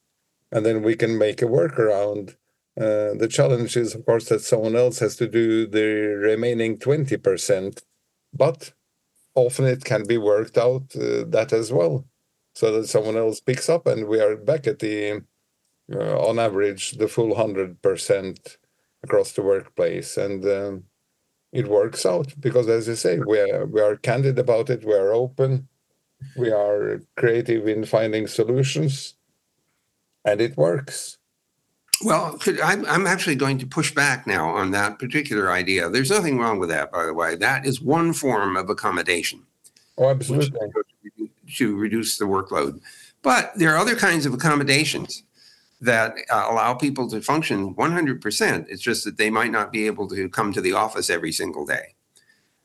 and 0.52 0.64
then 0.64 0.83
we 0.83 0.95
can 0.95 1.19
make 1.19 1.43
a 1.43 1.47
workaround 1.47 2.37
uh, 2.81 3.14
the 3.14 3.28
challenge 3.28 3.76
is, 3.76 3.95
of 3.95 4.04
course, 4.04 4.28
that 4.28 4.40
someone 4.40 4.75
else 4.75 4.99
has 4.99 5.14
to 5.16 5.28
do 5.28 5.66
the 5.66 5.85
remaining 5.85 6.76
20%, 6.76 7.83
but 8.33 8.73
often 9.35 9.64
it 9.64 9.85
can 9.85 10.04
be 10.07 10.19
worked 10.19 10.59
out 10.59 10.83
uh, 10.97 11.25
that 11.28 11.52
as 11.52 11.73
well, 11.73 12.04
so 12.54 12.73
that 12.73 12.88
someone 12.88 13.16
else 13.16 13.40
picks 13.40 13.69
up 13.69 13.87
and 13.87 14.09
we 14.09 14.21
are 14.21 14.37
back 14.37 14.66
at 14.66 14.81
the, 14.81 15.23
uh, 15.93 16.19
on 16.19 16.40
average, 16.40 16.93
the 16.93 17.07
full 17.07 17.35
100% 17.35 18.57
across 19.04 19.33
the 19.33 19.43
workplace. 19.43 20.16
And 20.16 20.45
um, 20.45 20.85
it 21.52 21.69
works 21.69 22.04
out 22.04 22.35
because, 22.40 22.69
as 22.69 22.88
you 22.88 22.97
say, 22.97 23.21
we 23.21 23.38
are, 23.38 23.66
we 23.66 23.81
are 23.81 23.95
candid 23.97 24.37
about 24.40 24.69
it, 24.69 24.85
we 24.85 24.95
are 24.95 25.12
open, 25.12 25.69
we 26.37 26.50
are 26.50 27.00
creative 27.16 27.69
in 27.69 27.85
finding 27.85 28.26
solutions, 28.26 29.14
and 30.25 30.40
it 30.40 30.57
works. 30.57 31.19
Well, 32.02 32.38
I'm, 32.62 32.84
I'm 32.86 33.06
actually 33.06 33.36
going 33.36 33.58
to 33.58 33.66
push 33.66 33.94
back 33.94 34.26
now 34.26 34.48
on 34.48 34.70
that 34.72 34.98
particular 34.98 35.50
idea. 35.50 35.88
There's 35.88 36.10
nothing 36.10 36.38
wrong 36.38 36.58
with 36.58 36.68
that, 36.70 36.90
by 36.92 37.06
the 37.06 37.14
way. 37.14 37.36
That 37.36 37.66
is 37.66 37.80
one 37.80 38.12
form 38.12 38.56
of 38.56 38.68
accommodation. 38.68 39.42
Oh, 39.96 40.10
absolutely. 40.10 40.58
To 41.56 41.76
reduce 41.76 42.18
the 42.18 42.24
workload. 42.24 42.80
But 43.22 43.52
there 43.56 43.72
are 43.74 43.78
other 43.78 43.96
kinds 43.96 44.26
of 44.26 44.34
accommodations 44.34 45.22
that 45.80 46.14
uh, 46.30 46.46
allow 46.50 46.74
people 46.74 47.08
to 47.10 47.20
function 47.20 47.74
100%. 47.74 48.66
It's 48.68 48.82
just 48.82 49.04
that 49.04 49.16
they 49.16 49.30
might 49.30 49.50
not 49.50 49.72
be 49.72 49.86
able 49.86 50.08
to 50.08 50.28
come 50.28 50.52
to 50.52 50.60
the 50.60 50.72
office 50.72 51.10
every 51.10 51.32
single 51.32 51.64
day. 51.64 51.94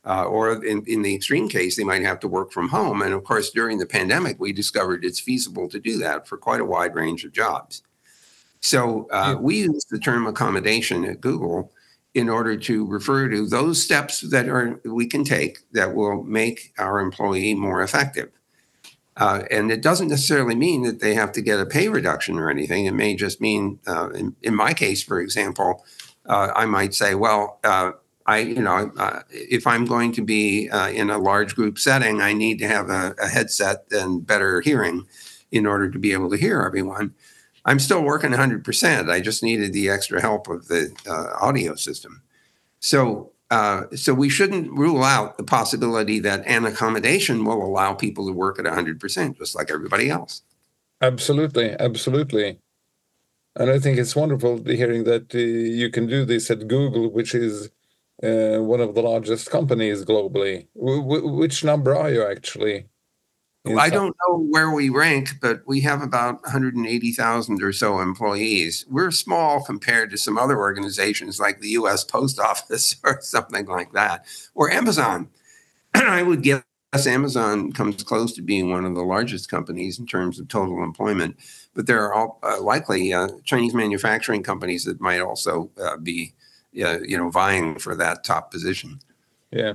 Uh, 0.06 0.24
or 0.24 0.64
in, 0.66 0.84
in 0.88 1.02
the 1.02 1.14
extreme 1.14 1.50
case, 1.50 1.76
they 1.76 1.84
might 1.84 2.02
have 2.02 2.20
to 2.22 2.28
work 2.28 2.52
from 2.52 2.70
home. 2.70 3.02
And 3.02 3.14
of 3.14 3.24
course, 3.24 3.52
during 3.52 3.78
the 3.78 3.86
pandemic, 3.86 4.40
we 4.40 4.54
discovered 4.54 5.04
it's 5.04 5.20
feasible 5.20 5.68
to 5.70 5.80
do 5.80 5.98
that 6.00 6.28
for 6.28 6.38
quite 6.38 6.62
a 6.62 6.66
wide 6.66 6.96
range 6.96 7.26
of 7.26 7.34
jobs. 7.34 7.84
So 8.62 9.08
uh, 9.12 9.38
we 9.40 9.60
use 9.60 9.86
the 9.86 10.00
term 10.00 10.28
accommodation 10.28 11.06
at 11.06 11.22
Google 11.22 11.72
in 12.14 12.28
order 12.28 12.58
to 12.58 12.86
refer 12.86 13.30
to 13.30 13.48
those 13.48 13.82
steps 13.82 14.22
that 14.22 14.50
are 14.50 14.80
we 14.84 15.06
can 15.06 15.24
take 15.24 15.60
that 15.72 15.94
will 15.94 16.24
make 16.24 16.74
our 16.78 17.00
employee 17.00 17.54
more 17.54 17.82
effective. 17.82 18.32
Uh, 19.16 19.44
and 19.52 19.70
it 19.70 19.82
doesn't 19.82 20.08
necessarily 20.08 20.56
mean 20.56 20.84
that 20.84 21.02
they 21.02 21.14
have 21.14 21.32
to 21.34 21.42
get 21.42 21.60
a 21.60 21.66
pay 21.66 21.90
reduction 21.90 22.40
or 22.40 22.50
anything. 22.50 22.86
It 22.86 22.94
may 22.94 23.16
just 23.16 23.42
mean, 23.42 23.80
uh, 23.86 24.10
in, 24.12 24.36
in, 24.42 24.56
my 24.56 24.74
case, 24.74 25.04
for 25.04 25.20
example, 25.20 25.84
uh, 26.26 26.52
I 26.56 26.66
might 26.66 26.94
say, 26.94 27.16
well, 27.16 27.60
uh, 27.66 27.92
I, 28.26 28.38
you 28.40 28.62
know, 28.62 28.92
uh, 28.98 29.22
if 29.30 29.68
I'm 29.68 29.84
going 29.86 30.14
to 30.14 30.22
be 30.22 30.68
in 30.68 31.10
a 31.10 31.18
large 31.18 31.54
group 31.56 31.78
setting, 31.80 32.22
I 32.22 32.32
need 32.32 32.60
to 32.60 32.68
have 32.68 32.90
a, 32.90 33.14
a 33.22 33.28
headset 33.28 33.86
and 33.92 34.26
better 34.26 34.62
hearing 34.62 35.06
in 35.52 35.66
order 35.66 35.90
to 35.90 36.00
be 36.00 36.14
able 36.14 36.30
to 36.30 36.38
hear 36.38 36.62
everyone. 36.62 37.14
I'm 37.66 37.80
still 37.80 38.02
working 38.02 38.32
100%. 38.32 39.10
I 39.10 39.20
just 39.20 39.44
needed 39.44 39.74
the 39.74 39.90
extra 39.90 40.22
help 40.22 40.48
of 40.48 40.68
the 40.68 40.92
uh, 41.08 41.46
audio 41.46 41.76
system. 41.76 42.22
So, 42.80 43.32
uh, 43.52 43.84
so 43.96 44.14
we 44.14 44.30
shouldn't 44.30 44.72
rule 44.72 45.04
out 45.04 45.38
the 45.38 45.44
possibility 45.44 46.20
that 46.20 46.46
an 46.46 46.66
accommodation 46.66 47.44
will 47.46 47.66
allow 47.66 47.94
people 47.94 48.28
to 48.28 48.34
work 48.34 48.60
at 48.60 48.66
100%, 48.66 49.38
just 49.38 49.56
like 49.56 49.70
everybody 49.72 50.10
else. 50.10 50.42
Absolutely, 51.02 51.72
absolutely. 51.80 52.60
And 53.56 53.70
I 53.70 53.80
think 53.80 53.98
it's 53.98 54.16
wonderful 54.16 54.64
hearing 54.64 55.04
that 55.06 55.34
uh, 55.34 55.38
you 55.38 55.90
can 55.90 56.08
do 56.08 56.26
this 56.26 56.50
at 56.52 56.68
Google, 56.68 57.10
which 57.12 57.34
is 57.34 57.70
uh, 58.24 58.60
one 58.60 58.82
of 58.82 58.96
the 58.96 59.02
largest 59.02 59.50
companies 59.50 60.06
globally. 60.06 60.68
W- 60.76 61.28
which 61.28 61.64
number 61.64 61.96
are 61.96 62.12
you 62.12 62.24
actually? 62.26 62.89
I 63.78 63.90
don't 63.90 64.16
know 64.28 64.38
where 64.38 64.72
we 64.72 64.90
rank, 64.90 65.40
but 65.42 65.62
we 65.68 65.82
have 65.82 66.02
about 66.02 66.42
180,000 66.44 67.62
or 67.62 67.74
so 67.74 68.00
employees. 68.00 68.86
We're 68.90 69.12
small 69.12 69.64
compared 69.64 70.10
to 70.12 70.18
some 70.18 70.38
other 70.38 70.58
organizations 70.58 71.40
like 71.40 71.60
the 71.60 71.70
US 71.70 72.04
Post 72.04 72.40
Office 72.40 72.96
or 73.04 73.20
something 73.22 73.66
like 73.68 73.92
that, 73.94 74.26
or 74.56 74.72
Amazon. 74.72 75.30
I 75.94 76.24
would 76.24 76.42
guess 76.42 76.64
Amazon 77.06 77.72
comes 77.72 78.02
close 78.04 78.34
to 78.34 78.42
being 78.42 78.72
one 78.72 78.86
of 78.86 78.96
the 78.96 79.04
largest 79.04 79.50
companies 79.50 80.00
in 80.00 80.08
terms 80.08 80.40
of 80.40 80.48
total 80.48 80.84
employment, 80.84 81.38
but 81.74 81.86
there 81.86 82.04
are 82.04 82.14
all, 82.14 82.40
uh, 82.44 82.62
likely 82.62 83.14
uh, 83.14 83.28
Chinese 83.44 83.74
manufacturing 83.74 84.42
companies 84.42 84.86
that 84.86 85.00
might 85.00 85.22
also 85.22 85.70
uh, 85.82 85.98
be, 85.98 86.34
uh, 86.84 87.00
you 87.02 87.18
know, 87.18 87.30
vying 87.30 87.78
for 87.78 87.96
that 87.96 88.24
top 88.24 88.52
position. 88.52 89.00
Yeah. 89.52 89.74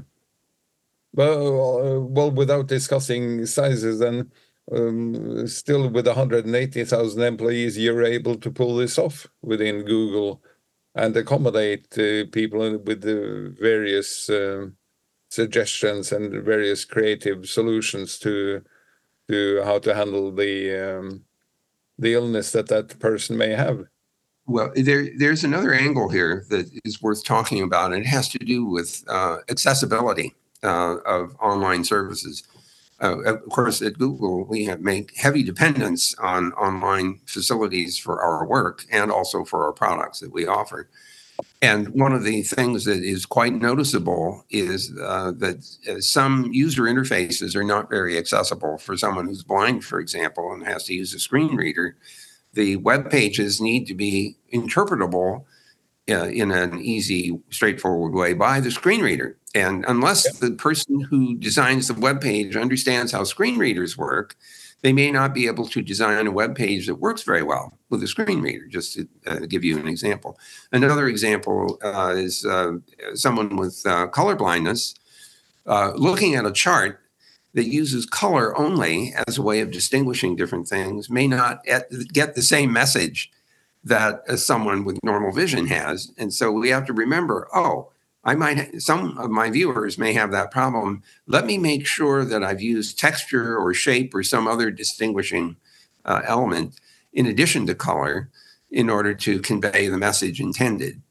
Well, 1.14 1.78
uh, 1.78 2.00
well, 2.00 2.30
without 2.32 2.66
discussing 2.66 3.46
sizes, 3.46 4.00
then 4.00 4.32
um, 4.72 5.46
still 5.46 5.88
with 5.88 6.08
180,000 6.08 7.22
employees, 7.22 7.78
you're 7.78 8.02
able 8.02 8.34
to 8.36 8.50
pull 8.50 8.76
this 8.76 8.98
off 8.98 9.28
within 9.40 9.84
Google 9.84 10.42
and 10.96 11.16
accommodate 11.16 11.86
uh, 11.98 12.24
people 12.32 12.78
with 12.78 13.02
the 13.02 13.54
various 13.60 14.28
uh, 14.28 14.66
suggestions 15.28 16.10
and 16.10 16.44
various 16.44 16.84
creative 16.84 17.48
solutions 17.48 18.18
to 18.20 18.62
to 19.28 19.62
how 19.64 19.78
to 19.78 19.94
handle 19.94 20.32
the 20.32 20.98
um, 20.98 21.24
the 21.98 22.14
illness 22.14 22.50
that 22.52 22.66
that 22.68 22.98
person 22.98 23.36
may 23.36 23.50
have. 23.50 23.84
Well, 24.46 24.72
there, 24.74 25.08
there's 25.16 25.44
another 25.44 25.72
angle 25.72 26.10
here 26.10 26.44
that 26.50 26.68
is 26.84 27.00
worth 27.00 27.24
talking 27.24 27.62
about, 27.62 27.92
and 27.92 28.04
it 28.04 28.08
has 28.08 28.28
to 28.30 28.38
do 28.38 28.66
with 28.66 29.04
accessibility 29.48 30.34
uh, 30.64 30.96
of 31.04 31.36
online 31.40 31.84
services. 31.84 32.42
Uh, 33.02 33.20
of 33.24 33.48
course, 33.50 33.82
at 33.82 33.98
Google, 33.98 34.44
we 34.44 34.64
have 34.64 34.80
make 34.80 35.16
heavy 35.16 35.42
dependence 35.42 36.14
on 36.14 36.52
online 36.52 37.20
facilities 37.26 37.98
for 37.98 38.22
our 38.22 38.46
work 38.46 38.84
and 38.90 39.10
also 39.10 39.44
for 39.44 39.64
our 39.64 39.72
products 39.72 40.20
that 40.20 40.32
we 40.32 40.46
offer. 40.46 40.88
And 41.60 41.88
one 41.88 42.12
of 42.12 42.22
the 42.22 42.42
things 42.42 42.84
that 42.84 43.02
is 43.02 43.26
quite 43.26 43.54
noticeable 43.54 44.44
is 44.50 44.92
uh, 45.02 45.32
that 45.38 45.66
uh, 45.88 46.00
some 46.00 46.50
user 46.52 46.82
interfaces 46.82 47.56
are 47.56 47.64
not 47.64 47.90
very 47.90 48.16
accessible 48.16 48.78
for 48.78 48.96
someone 48.96 49.26
who's 49.26 49.42
blind, 49.42 49.84
for 49.84 49.98
example, 49.98 50.52
and 50.52 50.64
has 50.64 50.84
to 50.84 50.94
use 50.94 51.12
a 51.12 51.18
screen 51.18 51.56
reader. 51.56 51.96
The 52.52 52.76
web 52.76 53.10
pages 53.10 53.60
need 53.60 53.86
to 53.86 53.94
be 53.94 54.36
interpretable 54.52 55.44
uh, 56.08 56.26
in 56.26 56.50
an 56.50 56.80
easy, 56.80 57.40
straightforward 57.50 58.12
way 58.12 58.34
by 58.34 58.60
the 58.60 58.70
screen 58.70 59.00
reader. 59.00 59.36
And 59.54 59.84
unless 59.86 60.38
the 60.38 60.50
person 60.50 61.00
who 61.00 61.36
designs 61.36 61.86
the 61.88 61.94
web 61.94 62.20
page 62.20 62.56
understands 62.56 63.12
how 63.12 63.22
screen 63.24 63.56
readers 63.56 63.96
work, 63.96 64.36
they 64.82 64.92
may 64.92 65.10
not 65.10 65.32
be 65.32 65.46
able 65.46 65.66
to 65.68 65.80
design 65.80 66.26
a 66.26 66.30
web 66.30 66.54
page 66.54 66.86
that 66.88 66.96
works 66.96 67.22
very 67.22 67.42
well 67.42 67.78
with 67.88 68.02
a 68.02 68.06
screen 68.06 68.42
reader, 68.42 68.66
just 68.66 68.92
to 68.94 69.08
uh, 69.26 69.38
give 69.48 69.64
you 69.64 69.78
an 69.78 69.88
example. 69.88 70.38
Another 70.72 71.06
example 71.08 71.78
uh, 71.82 72.12
is 72.14 72.44
uh, 72.44 72.72
someone 73.14 73.56
with 73.56 73.80
uh, 73.86 74.08
color 74.08 74.36
blindness 74.36 74.94
uh, 75.66 75.92
looking 75.94 76.34
at 76.34 76.44
a 76.44 76.52
chart 76.52 77.00
that 77.54 77.64
uses 77.64 78.04
color 78.04 78.58
only 78.58 79.14
as 79.26 79.38
a 79.38 79.42
way 79.42 79.60
of 79.60 79.70
distinguishing 79.70 80.36
different 80.36 80.68
things 80.68 81.08
may 81.08 81.28
not 81.28 81.64
get 82.12 82.34
the 82.34 82.42
same 82.42 82.72
message 82.72 83.30
that 83.84 84.28
someone 84.38 84.84
with 84.84 84.98
normal 85.04 85.32
vision 85.32 85.66
has. 85.68 86.10
And 86.18 86.34
so 86.34 86.50
we 86.50 86.70
have 86.70 86.84
to 86.86 86.92
remember, 86.92 87.48
oh, 87.54 87.92
I 88.24 88.34
might, 88.34 88.80
some 88.80 89.18
of 89.18 89.30
my 89.30 89.50
viewers 89.50 89.98
may 89.98 90.14
have 90.14 90.32
that 90.32 90.50
problem. 90.50 91.02
Let 91.26 91.44
me 91.44 91.58
make 91.58 91.86
sure 91.86 92.24
that 92.24 92.42
I've 92.42 92.62
used 92.62 92.98
texture 92.98 93.56
or 93.56 93.74
shape 93.74 94.14
or 94.14 94.22
some 94.22 94.48
other 94.48 94.70
distinguishing 94.70 95.56
uh, 96.04 96.22
element 96.24 96.80
in 97.12 97.26
addition 97.26 97.66
to 97.66 97.74
color 97.74 98.30
in 98.70 98.88
order 98.88 99.14
to 99.14 99.40
convey 99.40 99.88
the 99.88 99.98
message 99.98 100.40
intended. 100.40 101.02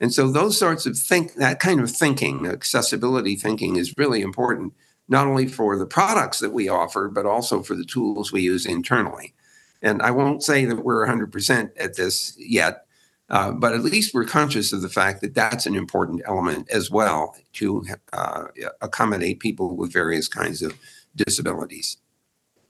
And 0.00 0.12
so 0.12 0.30
those 0.30 0.58
sorts 0.58 0.86
of 0.86 0.96
think, 0.96 1.34
that 1.34 1.60
kind 1.60 1.80
of 1.80 1.90
thinking, 1.90 2.46
accessibility 2.46 3.36
thinking 3.36 3.76
is 3.76 3.94
really 3.96 4.20
important, 4.20 4.72
not 5.08 5.28
only 5.28 5.46
for 5.46 5.78
the 5.78 5.86
products 5.86 6.40
that 6.40 6.52
we 6.52 6.68
offer, 6.68 7.08
but 7.08 7.26
also 7.26 7.62
for 7.62 7.76
the 7.76 7.84
tools 7.84 8.32
we 8.32 8.42
use 8.42 8.66
internally. 8.66 9.34
And 9.80 10.02
I 10.02 10.10
won't 10.10 10.42
say 10.42 10.64
that 10.64 10.84
we're 10.84 11.06
100% 11.06 11.70
at 11.76 11.96
this 11.96 12.34
yet, 12.38 12.86
uh, 13.30 13.50
but 13.52 13.72
at 13.72 13.82
least 13.82 14.14
we're 14.14 14.24
conscious 14.24 14.72
of 14.72 14.82
the 14.82 14.88
fact 14.88 15.20
that 15.20 15.34
that's 15.34 15.66
an 15.66 15.74
important 15.74 16.22
element 16.26 16.68
as 16.70 16.90
well 16.90 17.34
to 17.54 17.84
uh, 18.12 18.44
accommodate 18.80 19.40
people 19.40 19.76
with 19.76 19.92
various 19.92 20.28
kinds 20.28 20.62
of 20.62 20.78
disabilities. 21.16 21.96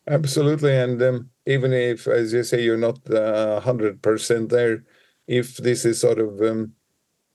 Absolutely, 0.08 0.76
and 0.76 1.00
um, 1.02 1.30
even 1.46 1.72
if, 1.72 2.06
as 2.06 2.32
you 2.32 2.42
say, 2.42 2.62
you're 2.62 2.76
not 2.76 2.98
uh, 3.10 3.60
hundred 3.60 3.94
uh, 3.94 3.98
percent 4.02 4.50
there, 4.50 4.84
if 5.28 5.56
this 5.58 5.84
is 5.84 6.00
sort 6.00 6.18
of 6.18 6.40
um, 6.42 6.72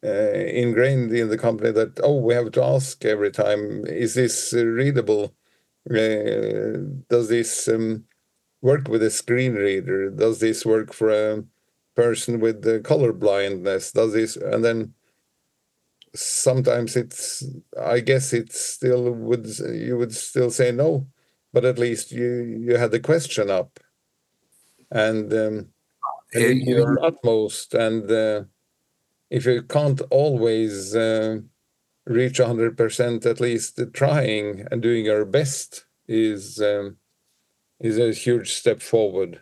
uh, 0.03 0.09
ingrained 0.09 1.13
in 1.13 1.29
the 1.29 1.37
company 1.37 1.71
that 1.71 1.99
oh, 2.03 2.17
we 2.17 2.33
have 2.33 2.51
to 2.51 2.63
ask 2.63 3.03
every 3.05 3.31
time, 3.31 3.85
is 3.85 4.15
this 4.15 4.53
readable? 4.53 5.33
Uh, 5.89 6.83
does 7.09 7.29
this 7.29 7.69
um, 7.69 8.03
work 8.61 8.89
with 8.89 9.01
a 9.01 9.09
screen 9.09 9.55
reader? 9.55 10.09
Does 10.09 10.39
this 10.39 10.65
work 10.65 10.93
for 10.93 11.09
a 11.09 11.43
person 11.97 12.39
with 12.39 12.61
the 12.61 12.79
color 12.79 13.11
blindness? 13.11 13.91
Does 13.91 14.13
this 14.13 14.37
and 14.37 14.63
then 14.63 14.93
sometimes 16.15 16.95
it's 16.95 17.43
I 17.79 17.99
guess 17.99 18.33
it 18.33 18.53
still 18.53 19.11
would 19.11 19.47
you 19.59 19.97
would 19.97 20.13
still 20.15 20.51
say 20.51 20.71
no, 20.71 21.07
but 21.53 21.65
at 21.65 21.79
least 21.79 22.11
you 22.11 22.29
you 22.65 22.77
had 22.77 22.91
the 22.91 22.99
question 22.99 23.49
up, 23.49 23.79
and, 24.91 25.33
um, 25.33 25.67
and 26.33 26.61
your 26.61 27.03
utmost, 27.03 27.73
and 27.73 28.09
uh, 28.11 28.43
if 29.29 29.45
you 29.45 29.63
can't 29.63 30.01
always 30.09 30.95
uh, 30.95 31.39
reach 32.05 32.37
hundred 32.37 32.77
percent, 32.77 33.25
at 33.25 33.41
least 33.41 33.79
trying 33.93 34.67
and 34.71 34.81
doing 34.81 35.05
your 35.05 35.25
best 35.25 35.85
is 36.07 36.61
um, 36.61 36.97
is 37.79 37.97
a 37.99 38.13
huge 38.13 38.53
step 38.53 38.81
forward. 38.81 39.41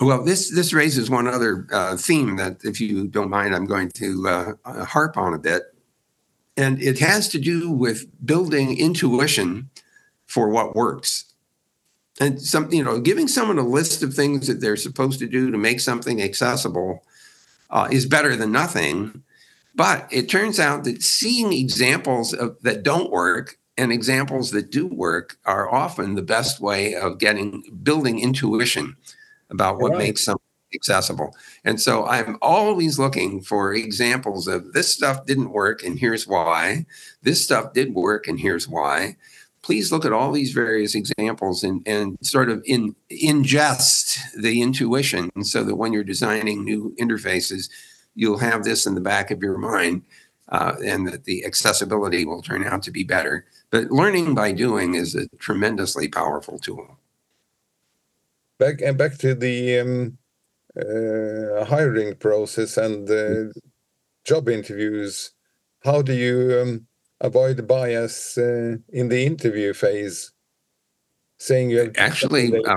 Well, 0.00 0.24
this 0.24 0.50
this 0.50 0.72
raises 0.72 1.08
one 1.08 1.28
other 1.28 1.66
uh, 1.72 1.96
theme 1.96 2.36
that, 2.36 2.64
if 2.64 2.80
you 2.80 3.06
don't 3.06 3.30
mind, 3.30 3.54
I'm 3.54 3.66
going 3.66 3.90
to 3.92 4.56
uh, 4.64 4.84
harp 4.84 5.16
on 5.16 5.34
a 5.34 5.38
bit 5.38 5.74
and 6.56 6.80
it 6.82 6.98
has 7.00 7.28
to 7.28 7.38
do 7.38 7.70
with 7.70 8.06
building 8.24 8.78
intuition 8.78 9.70
for 10.26 10.48
what 10.48 10.74
works. 10.74 11.32
And 12.20 12.40
some, 12.40 12.72
you 12.72 12.84
know, 12.84 13.00
giving 13.00 13.26
someone 13.26 13.58
a 13.58 13.66
list 13.66 14.02
of 14.02 14.14
things 14.14 14.46
that 14.46 14.60
they're 14.60 14.76
supposed 14.76 15.18
to 15.18 15.26
do 15.26 15.50
to 15.50 15.58
make 15.58 15.80
something 15.80 16.22
accessible 16.22 17.04
uh, 17.70 17.88
is 17.90 18.06
better 18.06 18.36
than 18.36 18.52
nothing. 18.52 19.24
But 19.74 20.06
it 20.12 20.28
turns 20.28 20.60
out 20.60 20.84
that 20.84 21.02
seeing 21.02 21.52
examples 21.52 22.32
of, 22.32 22.56
that 22.62 22.84
don't 22.84 23.10
work 23.10 23.58
and 23.76 23.90
examples 23.90 24.52
that 24.52 24.70
do 24.70 24.86
work 24.86 25.36
are 25.44 25.68
often 25.68 26.14
the 26.14 26.22
best 26.22 26.60
way 26.60 26.94
of 26.94 27.18
getting 27.18 27.64
building 27.82 28.20
intuition 28.20 28.96
about 29.50 29.78
what 29.78 29.92
right. 29.92 29.98
makes 29.98 30.24
something 30.24 30.40
accessible. 30.74 31.34
And 31.64 31.80
so 31.80 32.06
I'm 32.06 32.36
always 32.42 32.98
looking 32.98 33.40
for 33.40 33.74
examples 33.74 34.48
of 34.48 34.72
this 34.72 34.92
stuff 34.92 35.26
didn't 35.26 35.52
work 35.52 35.82
and 35.82 35.98
here's 35.98 36.26
why. 36.26 36.86
This 37.22 37.44
stuff 37.44 37.72
did 37.72 37.94
work 37.94 38.26
and 38.26 38.38
here's 38.40 38.68
why. 38.68 39.16
Please 39.62 39.90
look 39.90 40.04
at 40.04 40.12
all 40.12 40.30
these 40.30 40.52
various 40.52 40.94
examples 40.94 41.64
and, 41.64 41.86
and 41.86 42.18
sort 42.22 42.50
of 42.50 42.62
in, 42.66 42.94
ingest 43.10 44.18
the 44.36 44.60
intuition 44.60 45.30
so 45.42 45.64
that 45.64 45.76
when 45.76 45.92
you're 45.92 46.04
designing 46.04 46.64
new 46.64 46.94
interfaces, 47.00 47.70
you'll 48.14 48.38
have 48.38 48.64
this 48.64 48.84
in 48.84 48.94
the 48.94 49.00
back 49.00 49.30
of 49.30 49.42
your 49.42 49.56
mind 49.56 50.02
uh, 50.50 50.74
and 50.84 51.08
that 51.08 51.24
the 51.24 51.44
accessibility 51.46 52.24
will 52.26 52.42
turn 52.42 52.64
out 52.66 52.82
to 52.82 52.90
be 52.90 53.04
better. 53.04 53.46
But 53.70 53.90
learning 53.90 54.34
by 54.34 54.52
doing 54.52 54.94
is 54.94 55.14
a 55.14 55.28
tremendously 55.38 56.08
powerful 56.08 56.58
tool. 56.58 56.98
Back 58.58 58.80
and 58.82 58.96
back 58.96 59.18
to 59.18 59.34
the 59.34 59.80
um, 59.80 60.18
uh, 60.78 61.64
hiring 61.64 62.14
process 62.16 62.76
and 62.76 63.10
uh, 63.10 63.52
job 64.24 64.48
interviews, 64.48 65.32
how 65.82 66.02
do 66.02 66.14
you 66.14 66.60
um, 66.60 66.86
avoid 67.20 67.66
bias 67.66 68.38
uh, 68.38 68.76
in 68.88 69.08
the 69.08 69.24
interview 69.24 69.72
phase? 69.72 70.32
Saying 71.38 71.70
you 71.70 71.92
actually, 71.96 72.56
uh, 72.64 72.76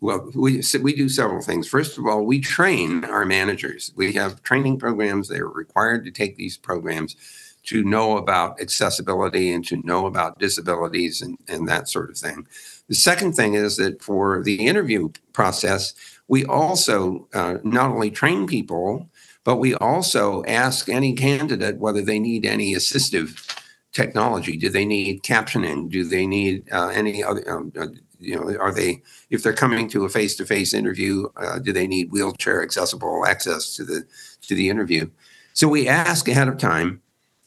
well, 0.00 0.30
we 0.34 0.62
we 0.80 0.94
do 0.94 1.08
several 1.08 1.42
things. 1.42 1.68
First 1.68 1.98
of 1.98 2.06
all, 2.06 2.24
we 2.24 2.40
train 2.40 3.04
our 3.04 3.24
managers. 3.24 3.92
We 3.96 4.12
have 4.14 4.42
training 4.42 4.78
programs. 4.78 5.28
They 5.28 5.38
are 5.38 5.48
required 5.48 6.04
to 6.04 6.10
take 6.10 6.36
these 6.36 6.56
programs 6.56 7.16
to 7.64 7.84
know 7.84 8.16
about 8.16 8.60
accessibility 8.60 9.52
and 9.52 9.64
to 9.66 9.76
know 9.84 10.06
about 10.06 10.38
disabilities 10.38 11.22
and, 11.22 11.38
and 11.48 11.68
that 11.68 11.88
sort 11.88 12.10
of 12.10 12.18
thing. 12.18 12.46
The 12.88 12.94
second 12.94 13.32
thing 13.34 13.54
is 13.54 13.76
that 13.76 14.02
for 14.02 14.42
the 14.42 14.66
interview 14.66 15.10
process, 15.32 15.94
we 16.28 16.44
also 16.44 17.28
uh, 17.32 17.58
not 17.62 17.90
only 17.90 18.10
train 18.10 18.46
people, 18.46 19.08
but 19.44 19.56
we 19.56 19.74
also 19.74 20.44
ask 20.44 20.88
any 20.88 21.14
candidate 21.14 21.78
whether 21.78 22.02
they 22.02 22.18
need 22.18 22.46
any 22.46 22.74
assistive 22.74 23.60
technology. 23.92 24.56
Do 24.56 24.68
they 24.68 24.84
need 24.84 25.22
captioning? 25.22 25.90
Do 25.90 26.04
they 26.04 26.26
need 26.26 26.70
uh, 26.72 26.88
any 26.88 27.22
other? 27.22 27.48
Um, 27.50 27.72
uh, 27.78 27.88
you 28.18 28.36
know, 28.36 28.56
are 28.58 28.72
they 28.72 29.02
if 29.30 29.42
they're 29.42 29.52
coming 29.52 29.88
to 29.88 30.04
a 30.04 30.08
face-to-face 30.08 30.72
interview? 30.74 31.26
Uh, 31.36 31.58
do 31.58 31.72
they 31.72 31.86
need 31.86 32.12
wheelchair 32.12 32.62
accessible 32.62 33.26
access 33.26 33.74
to 33.76 33.84
the 33.84 34.04
to 34.42 34.54
the 34.54 34.68
interview? 34.68 35.10
So 35.54 35.68
we 35.68 35.88
ask 35.88 36.28
ahead 36.28 36.48
of 36.48 36.56
time. 36.56 37.02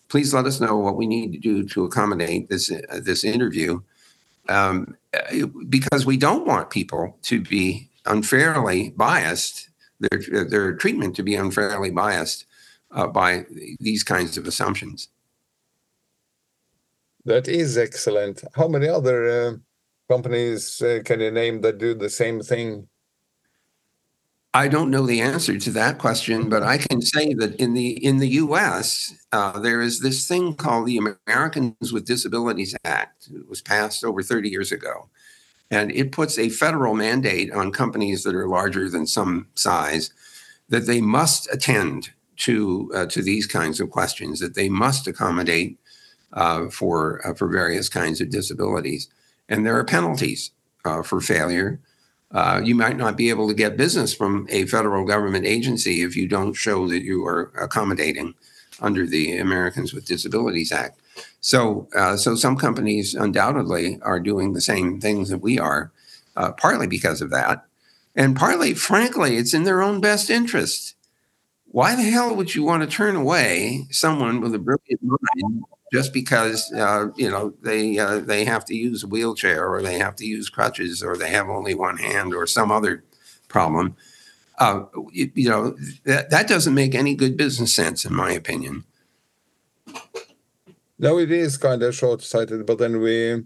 Please 0.10 0.34
let 0.34 0.46
us 0.46 0.60
know 0.60 0.78
what 0.78 0.98
we 0.98 1.08
need 1.08 1.32
to 1.32 1.40
do 1.40 1.64
to 1.70 1.86
accommodate 1.86 2.50
this 2.50 2.70
uh, 2.72 3.00
this 3.02 3.24
interview, 3.24 3.82
um, 4.50 4.96
uh, 5.14 5.48
because 5.70 6.06
we 6.06 6.18
don't 6.18 6.46
want 6.46 6.70
people 6.70 7.18
to 7.24 7.42
be 7.42 7.90
unfairly 8.06 8.92
biased, 8.92 9.70
their, 10.00 10.46
their 10.46 10.74
treatment 10.74 11.16
to 11.16 11.24
be 11.24 11.36
unfairly 11.36 11.92
biased 11.92 12.46
uh, 12.92 13.08
by 13.08 13.46
these 13.80 14.04
kinds 14.04 14.38
of 14.38 14.46
assumptions. 14.46 15.10
That 17.26 17.48
is 17.48 17.78
excellent. 17.78 18.44
How 18.54 18.68
many 18.68 18.88
other 18.88 19.28
uh, 19.28 19.54
companies 20.08 20.82
uh, 20.82 21.00
can 21.04 21.20
you 21.20 21.32
name 21.32 21.62
that 21.62 21.80
do 21.80 21.96
the 21.96 22.10
same 22.10 22.42
thing? 22.42 22.88
I 24.56 24.70
don't 24.70 24.90
know 24.90 25.06
the 25.06 25.20
answer 25.20 25.60
to 25.60 25.72
that 25.72 25.98
question, 25.98 26.48
but 26.48 26.64
I 26.64 26.78
can 26.78 27.02
say 27.02 27.34
that 27.34 27.56
in 27.58 27.74
the 27.74 27.90
in 28.02 28.20
the 28.20 28.30
U.S. 28.46 29.14
Uh, 29.34 29.60
there 29.60 29.82
is 29.82 30.00
this 30.00 30.26
thing 30.30 30.56
called 30.56 30.88
the 30.88 30.98
Americans 31.28 31.92
with 31.92 32.06
Disabilities 32.06 32.74
Act. 32.86 33.28
It 33.36 33.50
was 33.50 33.62
passed 33.62 34.06
over 34.06 34.24
30 34.24 34.48
years 34.48 34.72
ago, 34.72 35.10
and 35.70 35.92
it 35.92 36.14
puts 36.14 36.40
a 36.40 36.48
federal 36.48 36.96
mandate 36.96 37.52
on 37.52 37.74
companies 37.74 38.24
that 38.24 38.34
are 38.34 38.48
larger 38.48 38.90
than 38.90 39.06
some 39.06 39.48
size 39.56 40.14
that 40.70 40.88
they 40.88 41.02
must 41.02 41.54
attend 41.54 42.12
to 42.38 42.90
uh, 42.96 43.08
to 43.08 43.22
these 43.22 43.46
kinds 43.46 43.82
of 43.82 43.92
questions, 43.92 44.40
that 44.40 44.56
they 44.56 44.70
must 44.70 45.06
accommodate 45.06 45.78
uh, 46.32 46.70
for 46.70 47.28
uh, 47.28 47.34
for 47.34 47.50
various 47.50 47.90
kinds 47.90 48.22
of 48.22 48.30
disabilities, 48.30 49.10
and 49.50 49.66
there 49.66 49.78
are 49.78 49.84
penalties 49.84 50.52
uh, 50.86 51.04
for 51.04 51.20
failure. 51.20 51.82
Uh, 52.32 52.62
you 52.64 52.76
might 52.76 52.98
not 52.98 53.16
be 53.16 53.30
able 53.30 53.48
to 53.48 53.54
get 53.54 53.78
business 53.78 54.14
from 54.14 54.48
a 54.50 54.66
federal 54.66 55.06
government 55.06 55.46
agency 55.46 56.02
if 56.02 56.16
you 56.16 56.28
don't 56.28 56.54
show 56.54 56.88
that 56.88 57.04
you 57.04 57.26
are 57.26 57.52
accommodating 57.62 58.34
under 58.82 59.06
the 59.06 59.38
Americans 59.38 59.94
with 59.94 60.06
Disabilities 60.06 60.72
Act. 60.72 61.00
So, 61.40 61.88
uh, 61.96 62.18
so 62.18 62.36
some 62.36 62.58
companies 62.58 63.14
undoubtedly 63.14 64.00
are 64.02 64.20
doing 64.20 64.54
the 64.54 64.62
same 64.62 65.00
things 65.00 65.30
that 65.30 65.42
we 65.42 65.60
are, 65.60 65.92
uh, 66.36 66.52
partly 66.54 66.88
because 66.88 67.22
of 67.22 67.30
that, 67.30 67.66
and 68.16 68.36
partly, 68.36 68.74
frankly, 68.74 69.38
it's 69.38 69.54
in 69.54 69.64
their 69.64 69.82
own 69.82 70.02
best 70.02 70.30
interest. 70.30 70.96
Why 71.68 71.96
the 71.96 72.04
hell 72.04 72.36
would 72.36 72.56
you 72.56 72.64
want 72.64 72.84
to 72.84 72.88
turn 72.88 73.16
away 73.16 73.88
someone 73.92 74.42
with 74.42 74.56
a 74.56 74.60
brilliant 74.60 75.02
mind 75.04 75.64
just 75.96 76.12
because 76.12 76.74
uh, 76.74 77.08
you 77.16 77.30
know 77.32 77.54
they 77.62 77.98
uh, 77.98 78.20
they 78.20 78.44
have 78.44 78.66
to 78.66 78.76
use 78.76 79.02
a 79.04 79.08
wheelchair 79.08 79.62
or 79.72 79.82
they 79.82 79.98
have 79.98 80.16
to 80.18 80.26
use 80.26 80.50
crutches 80.50 81.02
or 81.02 81.16
they 81.16 81.30
have 81.30 81.48
only 81.48 81.74
one 81.74 81.98
hand 81.98 82.34
or 82.34 82.46
some 82.46 82.70
other 82.70 83.06
problem? 83.48 83.96
Uh, 84.60 84.84
you, 85.14 85.32
you 85.36 85.50
know 85.50 85.64
that 86.04 86.30
that 86.32 86.50
doesn't 86.50 86.74
make 86.74 86.94
any 86.94 87.16
good 87.16 87.38
business 87.38 87.74
sense, 87.74 88.04
in 88.04 88.14
my 88.14 88.32
opinion. 88.42 88.84
No, 91.00 91.18
it 91.18 91.32
is 91.32 91.58
kind 91.58 91.82
of 91.82 91.96
short-sighted, 91.96 92.66
but 92.66 92.78
then 92.78 93.00
we 93.00 93.44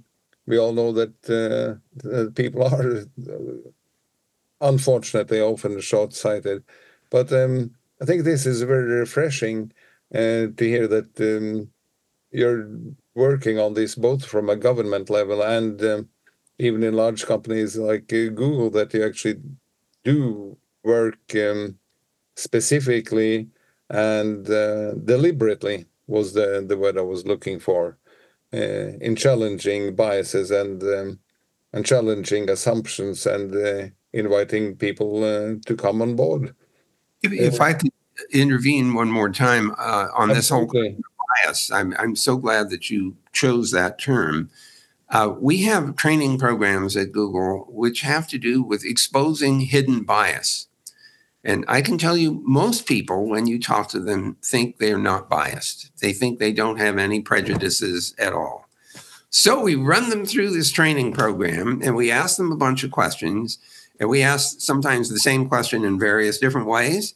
we 0.48 0.58
all 0.58 0.74
know 0.74 0.92
that 1.00 1.16
uh, 1.30 2.32
people 2.42 2.64
are 2.64 2.92
uh, 3.02 3.70
unfortunately 4.60 5.40
often 5.40 5.80
short-sighted. 5.80 6.64
But 7.12 7.32
um, 7.32 7.76
I 8.02 8.06
think 8.06 8.24
this 8.24 8.48
is 8.48 8.64
very 8.64 8.92
refreshing 9.06 9.72
uh, 10.16 10.50
to 10.58 10.66
hear 10.74 10.88
that 10.88 11.12
um, 11.22 11.70
you're 12.32 12.70
working 13.15 13.60
on 13.60 13.74
this 13.74 13.96
both 13.96 14.26
from 14.26 14.50
a 14.50 14.56
government 14.56 15.10
level 15.10 15.42
and 15.44 15.82
um, 15.84 16.10
even 16.58 16.84
in 16.84 16.94
large 16.94 17.26
companies 17.26 17.76
like 17.76 18.12
uh, 18.13 18.30
Google 18.30 18.70
that 18.72 18.94
you 18.94 19.06
actually 19.06 19.39
do 20.04 20.58
work 20.84 21.20
um, 21.36 21.78
specifically 22.36 23.48
and 23.89 24.50
uh, 24.50 24.94
deliberately 24.94 25.86
was 26.08 26.34
the 26.34 26.65
the 26.68 26.78
word 26.78 26.98
I 26.98 27.02
was 27.02 27.26
looking 27.26 27.60
for 27.60 27.98
uh, 28.54 28.98
in 29.02 29.15
challenging 29.15 29.96
biases 29.96 30.52
and 30.52 30.82
um, 30.84 31.20
and 31.74 31.86
challenging 31.86 32.50
assumptions 32.50 33.26
and 33.26 33.56
uh, 33.56 33.88
inviting 34.13 34.76
people 34.76 35.24
uh, 35.24 35.56
to 35.65 35.76
come 35.76 36.02
on 36.02 36.15
board. 36.15 36.56
If, 37.22 37.32
if 37.34 37.62
I 37.62 37.74
could 37.74 37.92
intervene 38.32 38.94
one 38.94 39.12
more 39.12 39.30
time 39.30 39.76
uh, 39.78 40.08
on 40.15 40.30
this 40.30 40.50
whole 40.50 40.65
bias, 41.43 41.71
I'm 41.71 41.93
I'm 41.97 42.15
so 42.15 42.38
glad 42.38 42.69
that 42.69 42.89
you 42.89 43.15
chose 43.34 43.71
that 43.71 43.99
term. 43.99 44.49
Uh, 45.10 45.34
we 45.39 45.63
have 45.63 45.95
training 45.95 46.38
programs 46.38 46.95
at 46.95 47.12
Google 47.12 47.65
which 47.69 48.02
have 48.02 48.28
to 48.28 48.38
do 48.38 48.62
with 48.62 48.86
exposing 48.86 49.62
hidden 49.62 50.04
bias. 50.04 50.67
And 51.43 51.63
I 51.67 51.82
can 51.82 51.97
tell 51.97 52.17
you, 52.17 52.41
most 52.45 52.86
people, 52.86 53.28
when 53.28 53.47
you 53.47 53.60
talk 53.60 53.89
to 53.89 53.99
them, 53.99 54.38
think 54.43 54.78
they're 54.78 54.99
not 54.99 55.30
biased. 55.30 55.89
They 56.02 56.12
think 56.12 56.38
they 56.38 56.52
don't 56.52 56.78
have 56.78 56.97
any 56.97 57.21
prejudices 57.21 58.13
at 58.19 58.34
all. 58.34 58.67
So 59.30 59.62
we 59.62 59.75
run 59.75 60.10
them 60.10 60.25
through 60.25 60.52
this 60.52 60.71
training 60.71 61.13
program 61.13 61.82
and 61.84 61.95
we 61.95 62.12
ask 62.12 62.38
them 62.38 62.52
a 62.52 62.58
bunch 62.58 62.84
of 62.84 62.91
questions. 62.91 63.58
And 63.99 64.10
we 64.10 64.21
ask 64.21 64.60
sometimes 64.60 65.10
the 65.10 65.19
same 65.19 65.47
question 65.47 65.86
in 65.86 65.97
various 65.97 66.39
different 66.39 66.67
ways. 66.67 67.15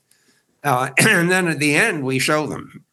Uh, 0.63 0.91
and 0.97 1.29
then 1.29 1.47
at 1.47 1.59
the 1.59 1.75
end, 1.75 2.03
we 2.03 2.17
show 2.17 2.47
them 2.47 2.85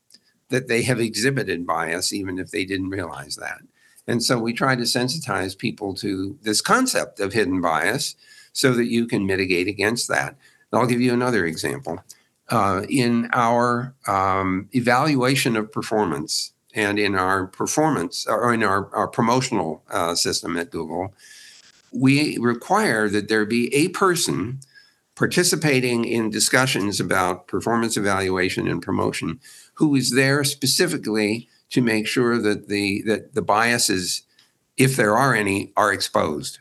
that 0.50 0.68
they 0.68 0.82
have 0.82 1.00
exhibited 1.00 1.66
bias, 1.66 2.12
even 2.12 2.38
if 2.38 2.50
they 2.50 2.64
didn't 2.64 2.90
realize 2.90 3.36
that. 3.36 3.60
And 4.06 4.22
so 4.22 4.38
we 4.38 4.52
try 4.52 4.76
to 4.76 4.82
sensitize 4.82 5.56
people 5.56 5.94
to 5.94 6.36
this 6.42 6.60
concept 6.60 7.20
of 7.20 7.32
hidden 7.32 7.60
bias 7.60 8.16
so 8.52 8.72
that 8.74 8.86
you 8.86 9.06
can 9.06 9.26
mitigate 9.26 9.68
against 9.68 10.08
that. 10.08 10.36
I'll 10.72 10.86
give 10.86 11.00
you 11.00 11.12
another 11.12 11.46
example. 11.46 12.02
Uh, 12.48 12.82
in 12.88 13.28
our 13.32 13.94
um, 14.08 14.68
evaluation 14.72 15.56
of 15.56 15.70
performance 15.70 16.52
and 16.74 16.98
in 16.98 17.14
our 17.14 17.46
performance 17.46 18.26
or 18.26 18.52
in 18.52 18.62
our, 18.62 18.92
our 18.94 19.08
promotional 19.08 19.82
uh, 19.90 20.14
system 20.14 20.56
at 20.56 20.70
Google, 20.70 21.14
we 21.92 22.38
require 22.38 23.08
that 23.08 23.28
there 23.28 23.44
be 23.44 23.72
a 23.74 23.88
person 23.88 24.60
participating 25.14 26.04
in 26.04 26.30
discussions 26.30 26.98
about 26.98 27.46
performance 27.46 27.96
evaluation 27.96 28.66
and 28.66 28.80
promotion 28.80 29.38
who 29.80 29.96
is 29.96 30.12
there 30.12 30.44
specifically 30.44 31.48
to 31.70 31.80
make 31.80 32.06
sure 32.06 32.38
that 32.38 32.68
the 32.68 33.02
that 33.02 33.34
the 33.34 33.42
biases, 33.42 34.22
if 34.76 34.94
there 34.94 35.16
are 35.16 35.34
any, 35.34 35.72
are 35.76 35.92
exposed. 35.92 36.58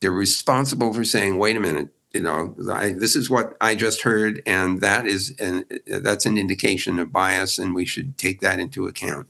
They're 0.00 0.10
responsible 0.10 0.92
for 0.92 1.04
saying, 1.04 1.38
"Wait 1.38 1.56
a 1.56 1.60
minute, 1.60 1.88
you 2.12 2.20
know, 2.20 2.54
I, 2.70 2.92
this 2.92 3.16
is 3.16 3.30
what 3.30 3.56
I 3.60 3.74
just 3.74 4.02
heard, 4.02 4.42
and 4.44 4.82
that 4.82 5.06
is 5.06 5.34
an, 5.40 5.64
that's 5.86 6.26
an 6.26 6.36
indication 6.36 6.98
of 6.98 7.10
bias, 7.10 7.58
and 7.58 7.74
we 7.74 7.86
should 7.86 8.18
take 8.18 8.40
that 8.40 8.60
into 8.60 8.86
account." 8.86 9.28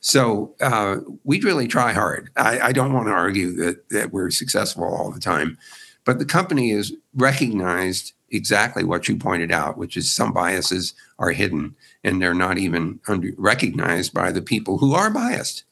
So 0.00 0.54
uh, 0.60 0.96
we 1.22 1.40
really 1.40 1.68
try 1.68 1.92
hard. 1.92 2.30
I, 2.36 2.60
I 2.60 2.72
don't 2.72 2.92
want 2.92 3.06
to 3.06 3.12
argue 3.12 3.52
that 3.56 3.90
that 3.90 4.12
we're 4.12 4.30
successful 4.30 4.84
all 4.84 5.12
the 5.12 5.20
time, 5.20 5.56
but 6.04 6.18
the 6.18 6.24
company 6.24 6.70
has 6.70 6.92
recognized 7.14 8.12
exactly 8.30 8.82
what 8.82 9.08
you 9.08 9.16
pointed 9.16 9.52
out, 9.52 9.78
which 9.78 9.96
is 9.96 10.10
some 10.10 10.32
biases 10.32 10.94
are 11.18 11.30
hidden 11.30 11.76
and 12.06 12.22
they're 12.22 12.34
not 12.34 12.56
even 12.56 13.00
under, 13.08 13.30
recognized 13.36 14.14
by 14.14 14.30
the 14.30 14.40
people 14.40 14.78
who 14.78 14.94
are 14.94 15.10
biased. 15.10 15.64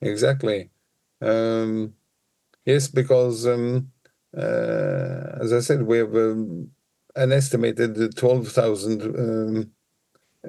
Exactly. 0.00 0.70
Um, 1.22 1.94
yes, 2.66 2.88
because 2.88 3.46
um, 3.46 3.92
uh, 4.36 5.38
as 5.40 5.52
I 5.52 5.60
said, 5.60 5.82
we 5.82 5.98
have 5.98 6.14
um, 6.14 6.70
an 7.14 7.32
estimated 7.32 8.16
12,000 8.16 9.02
um, 9.02 9.70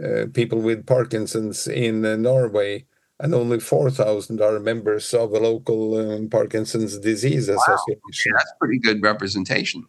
uh, 0.03 0.25
people 0.33 0.59
with 0.59 0.85
Parkinson's 0.87 1.67
in 1.67 2.03
uh, 2.03 2.15
Norway, 2.15 2.85
and 3.19 3.33
only 3.33 3.59
4,000 3.59 4.41
are 4.41 4.59
members 4.59 5.13
of 5.13 5.31
a 5.33 5.39
local 5.39 5.97
um, 5.97 6.29
Parkinson's 6.29 6.97
disease 6.97 7.47
wow. 7.47 7.55
association. 7.55 8.33
that's 8.35 8.53
pretty 8.59 8.79
good 8.79 9.01
representation. 9.03 9.85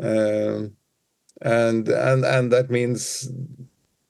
Um, 0.00 0.76
and 1.44 1.88
and 1.88 2.24
and 2.24 2.50
that 2.52 2.70
means 2.70 3.30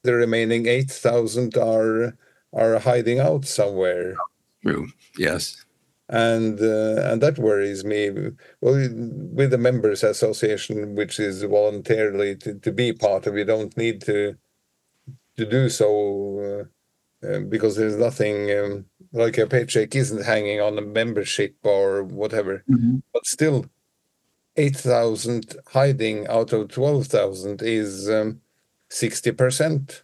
the 0.03 0.13
remaining 0.13 0.67
8,000 0.67 1.57
are 1.57 2.17
are 2.53 2.79
hiding 2.79 3.19
out 3.19 3.45
somewhere. 3.45 4.15
True. 4.63 4.87
Yes. 5.17 5.63
And 6.07 6.59
uh, 6.61 7.01
and 7.11 7.21
that 7.21 7.37
worries 7.37 7.83
me. 7.83 8.11
Well, 8.61 8.75
with 9.33 9.51
the 9.51 9.57
members 9.57 10.03
association, 10.03 10.95
which 10.95 11.19
is 11.19 11.43
voluntarily 11.43 12.35
to, 12.37 12.53
to 12.59 12.71
be 12.71 12.93
part 12.93 13.27
of, 13.27 13.35
you 13.37 13.43
don't 13.43 13.75
need 13.75 14.01
to 14.01 14.37
to 15.37 15.45
do 15.45 15.67
so 15.67 16.67
uh, 17.23 17.27
uh, 17.27 17.39
because 17.39 17.75
there's 17.75 17.97
nothing 17.97 18.51
um, 18.57 18.85
like 19.13 19.37
a 19.39 19.47
paycheck 19.47 19.95
isn't 19.95 20.23
hanging 20.23 20.61
on 20.61 20.77
a 20.77 20.81
membership 20.81 21.55
or 21.63 22.03
whatever. 22.03 22.63
Mm-hmm. 22.69 22.97
But 23.11 23.25
still, 23.25 23.65
8,000 24.57 25.55
hiding 25.67 26.27
out 26.27 26.53
of 26.53 26.69
12,000 26.69 27.61
is 27.61 28.09
um, 28.09 28.41
60%, 28.89 30.01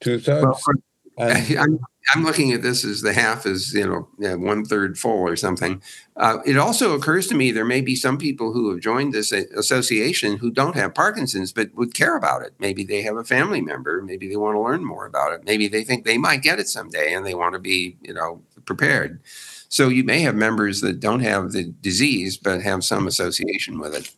two 0.00 0.18
thirds. 0.18 0.64
Well, 0.66 0.78
I'm, 1.58 1.80
I'm 2.14 2.24
looking 2.24 2.52
at 2.52 2.62
this 2.62 2.84
as 2.84 3.02
the 3.02 3.12
half 3.12 3.44
is, 3.44 3.74
you 3.74 3.86
know, 3.86 4.08
yeah, 4.18 4.34
one 4.34 4.64
third 4.64 4.96
full 4.96 5.20
or 5.20 5.34
something. 5.36 5.82
Uh, 6.16 6.38
it 6.46 6.56
also 6.56 6.94
occurs 6.94 7.26
to 7.26 7.34
me 7.34 7.50
there 7.50 7.64
may 7.64 7.80
be 7.80 7.96
some 7.96 8.18
people 8.18 8.52
who 8.52 8.70
have 8.70 8.80
joined 8.80 9.12
this 9.12 9.32
association 9.32 10.36
who 10.36 10.50
don't 10.50 10.76
have 10.76 10.94
Parkinson's 10.94 11.52
but 11.52 11.74
would 11.74 11.94
care 11.94 12.16
about 12.16 12.42
it. 12.42 12.54
Maybe 12.60 12.84
they 12.84 13.02
have 13.02 13.16
a 13.16 13.24
family 13.24 13.60
member. 13.60 14.00
Maybe 14.00 14.28
they 14.28 14.36
want 14.36 14.54
to 14.54 14.60
learn 14.60 14.84
more 14.84 15.06
about 15.06 15.32
it. 15.32 15.44
Maybe 15.44 15.66
they 15.66 15.82
think 15.82 16.04
they 16.04 16.18
might 16.18 16.42
get 16.42 16.60
it 16.60 16.68
someday 16.68 17.12
and 17.12 17.26
they 17.26 17.34
want 17.34 17.54
to 17.54 17.58
be, 17.58 17.96
you 18.00 18.14
know, 18.14 18.42
prepared. 18.64 19.20
So 19.68 19.88
you 19.88 20.02
may 20.02 20.20
have 20.20 20.34
members 20.34 20.80
that 20.80 21.00
don't 21.00 21.20
have 21.20 21.52
the 21.52 21.64
disease 21.82 22.38
but 22.38 22.62
have 22.62 22.84
some 22.84 23.06
association 23.06 23.78
with 23.78 23.94
it. 23.94 24.10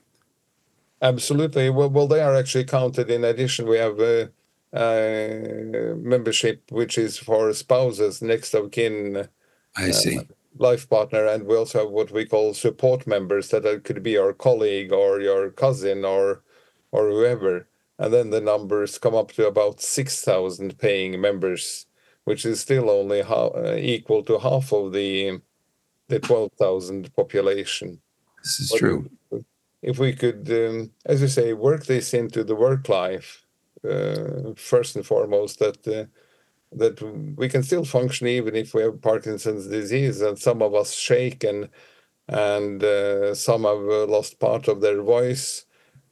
Absolutely. 1.02 1.70
Well, 1.70 1.90
well, 1.90 2.06
they 2.06 2.20
are 2.20 2.36
actually 2.36 2.64
counted. 2.64 3.10
In 3.10 3.24
addition, 3.24 3.66
we 3.66 3.78
have 3.78 3.98
uh, 3.98 4.26
uh, 4.76 5.94
membership 5.96 6.62
which 6.70 6.98
is 6.98 7.18
for 7.18 7.52
spouses, 7.52 8.22
next 8.22 8.54
of 8.54 8.70
kin. 8.70 9.28
I 9.76 9.90
uh, 9.90 9.92
see. 9.92 10.20
life 10.58 10.88
partner, 10.88 11.26
and 11.26 11.44
we 11.46 11.56
also 11.56 11.80
have 11.80 11.90
what 11.90 12.10
we 12.10 12.24
call 12.26 12.54
support 12.54 13.06
members 13.06 13.48
that 13.48 13.82
could 13.84 14.02
be 14.02 14.12
your 14.12 14.32
colleague 14.32 14.92
or 14.92 15.20
your 15.20 15.50
cousin 15.50 16.04
or 16.04 16.42
or 16.92 17.08
whoever. 17.08 17.66
And 17.98 18.12
then 18.12 18.30
the 18.30 18.40
numbers 18.40 18.98
come 18.98 19.14
up 19.14 19.32
to 19.32 19.46
about 19.46 19.80
six 19.80 20.22
thousand 20.22 20.78
paying 20.78 21.20
members 21.20 21.86
which 22.24 22.44
is 22.44 22.60
still 22.60 22.90
only 22.90 23.22
half, 23.22 23.52
uh, 23.54 23.74
equal 23.76 24.22
to 24.24 24.38
half 24.38 24.72
of 24.72 24.92
the 24.92 25.40
the 26.08 26.18
12,000 26.18 27.14
population. 27.14 28.00
This 28.42 28.60
is 28.60 28.70
but 28.70 28.78
true. 28.78 29.10
If, 29.30 29.44
if 29.82 29.98
we 29.98 30.12
could, 30.12 30.50
um, 30.50 30.90
as 31.06 31.22
you 31.22 31.28
say, 31.28 31.52
work 31.52 31.86
this 31.86 32.12
into 32.14 32.42
the 32.42 32.56
work 32.56 32.88
life, 32.88 33.46
uh, 33.88 34.52
first 34.56 34.96
and 34.96 35.06
foremost, 35.06 35.60
that 35.60 35.86
uh, 35.88 36.06
that 36.72 37.00
we 37.36 37.48
can 37.48 37.62
still 37.62 37.84
function 37.84 38.26
even 38.28 38.54
if 38.54 38.74
we 38.74 38.82
have 38.82 39.00
Parkinson's 39.00 39.66
disease, 39.66 40.20
and 40.20 40.38
some 40.38 40.62
of 40.62 40.74
us 40.74 40.92
shake 40.92 41.44
and 41.44 41.68
and 42.28 42.84
uh, 42.84 43.34
some 43.34 43.64
have 43.64 43.88
uh, 43.88 44.06
lost 44.06 44.38
part 44.38 44.68
of 44.68 44.80
their 44.80 45.02
voice, 45.02 45.64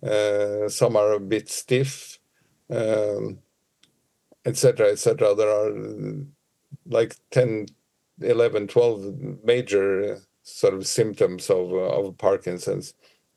uh, 0.03 0.69
some 0.69 0.97
are 0.97 1.13
a 1.13 1.21
bit 1.21 1.49
stiff. 1.49 2.19
Um, 2.71 3.39
etc., 4.49 4.91
etc. 4.91 5.35
There 5.35 5.51
are 5.51 5.73
like 6.87 7.17
10, 7.31 7.67
11, 8.21 8.69
12 8.69 9.45
major 9.45 10.15
uh, 10.15 10.19
sort 10.43 10.75
of 10.75 10.87
symptoms 10.87 11.51
of, 11.51 11.73
uh, 11.73 12.01
of 12.01 12.19
Parkinson's. 12.19 12.95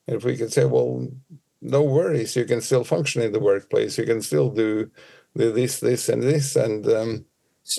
And 0.07 0.17
if 0.17 0.23
we 0.23 0.37
can 0.37 0.49
say, 0.49 0.65
well, 0.65 1.07
no 1.61 1.83
worries, 1.83 2.35
you 2.35 2.45
can 2.45 2.61
still 2.61 2.83
function 2.83 3.21
in 3.21 3.31
the 3.31 3.39
workplace, 3.39 3.97
you 3.97 4.05
can 4.05 4.21
still 4.21 4.49
do 4.49 4.89
this, 5.35 5.79
this, 5.79 6.09
and 6.09 6.23
this, 6.23 6.55
and 6.55 6.87
um, 6.87 7.25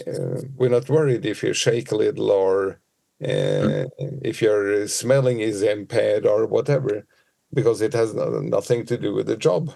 uh, 0.06 0.40
we're 0.56 0.68
not 0.68 0.88
worried 0.88 1.26
if 1.26 1.42
you 1.42 1.52
shake 1.52 1.90
a 1.90 1.96
little 1.96 2.30
or 2.30 2.80
uh, 3.22 3.84
if 4.22 4.40
your 4.40 4.86
smelling 4.88 5.40
is 5.40 5.62
impaired 5.62 6.26
or 6.26 6.46
whatever, 6.46 7.06
because 7.52 7.82
it 7.82 7.92
has 7.92 8.14
no, 8.14 8.40
nothing 8.40 8.86
to 8.86 8.96
do 8.96 9.12
with 9.14 9.26
the 9.26 9.36
job. 9.36 9.72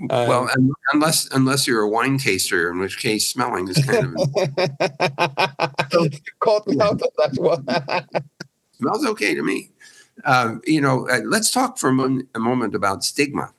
Well, 0.00 0.48
unless 0.92 1.28
unless 1.32 1.66
you're 1.66 1.82
a 1.82 1.88
wine 1.88 2.18
taster, 2.18 2.70
in 2.70 2.78
which 2.78 2.98
case 2.98 3.28
smelling 3.28 3.68
is 3.68 3.84
kind 3.84 4.04
of 4.06 4.14
caught 6.38 6.66
me 6.68 6.80
out 6.80 7.02
of 7.02 7.10
that 7.16 7.34
one. 7.36 7.66
smells 8.78 9.04
okay 9.06 9.34
to 9.34 9.42
me. 9.42 9.70
Um, 10.24 10.60
you 10.64 10.80
know, 10.80 11.08
uh, 11.08 11.20
let's 11.24 11.50
talk 11.50 11.78
for 11.78 11.90
a, 11.90 11.92
mon- 11.92 12.28
a 12.34 12.38
moment 12.38 12.74
about 12.74 13.04
stigma, 13.04 13.52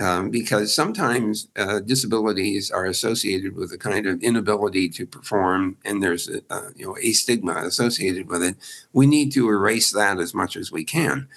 um, 0.00 0.30
because 0.30 0.74
sometimes 0.74 1.48
uh, 1.56 1.80
disabilities 1.80 2.70
are 2.70 2.86
associated 2.86 3.56
with 3.56 3.72
a 3.72 3.78
kind 3.78 4.06
of 4.06 4.22
inability 4.22 4.88
to 4.90 5.06
perform, 5.06 5.76
and 5.84 6.02
there's 6.02 6.28
a, 6.28 6.42
uh, 6.50 6.70
you 6.74 6.86
know 6.86 6.96
a 7.00 7.12
stigma 7.12 7.54
associated 7.64 8.28
with 8.28 8.42
it. 8.42 8.56
We 8.92 9.06
need 9.06 9.32
to 9.32 9.48
erase 9.48 9.92
that 9.92 10.18
as 10.18 10.34
much 10.34 10.56
as 10.56 10.72
we 10.72 10.84
can. 10.84 11.28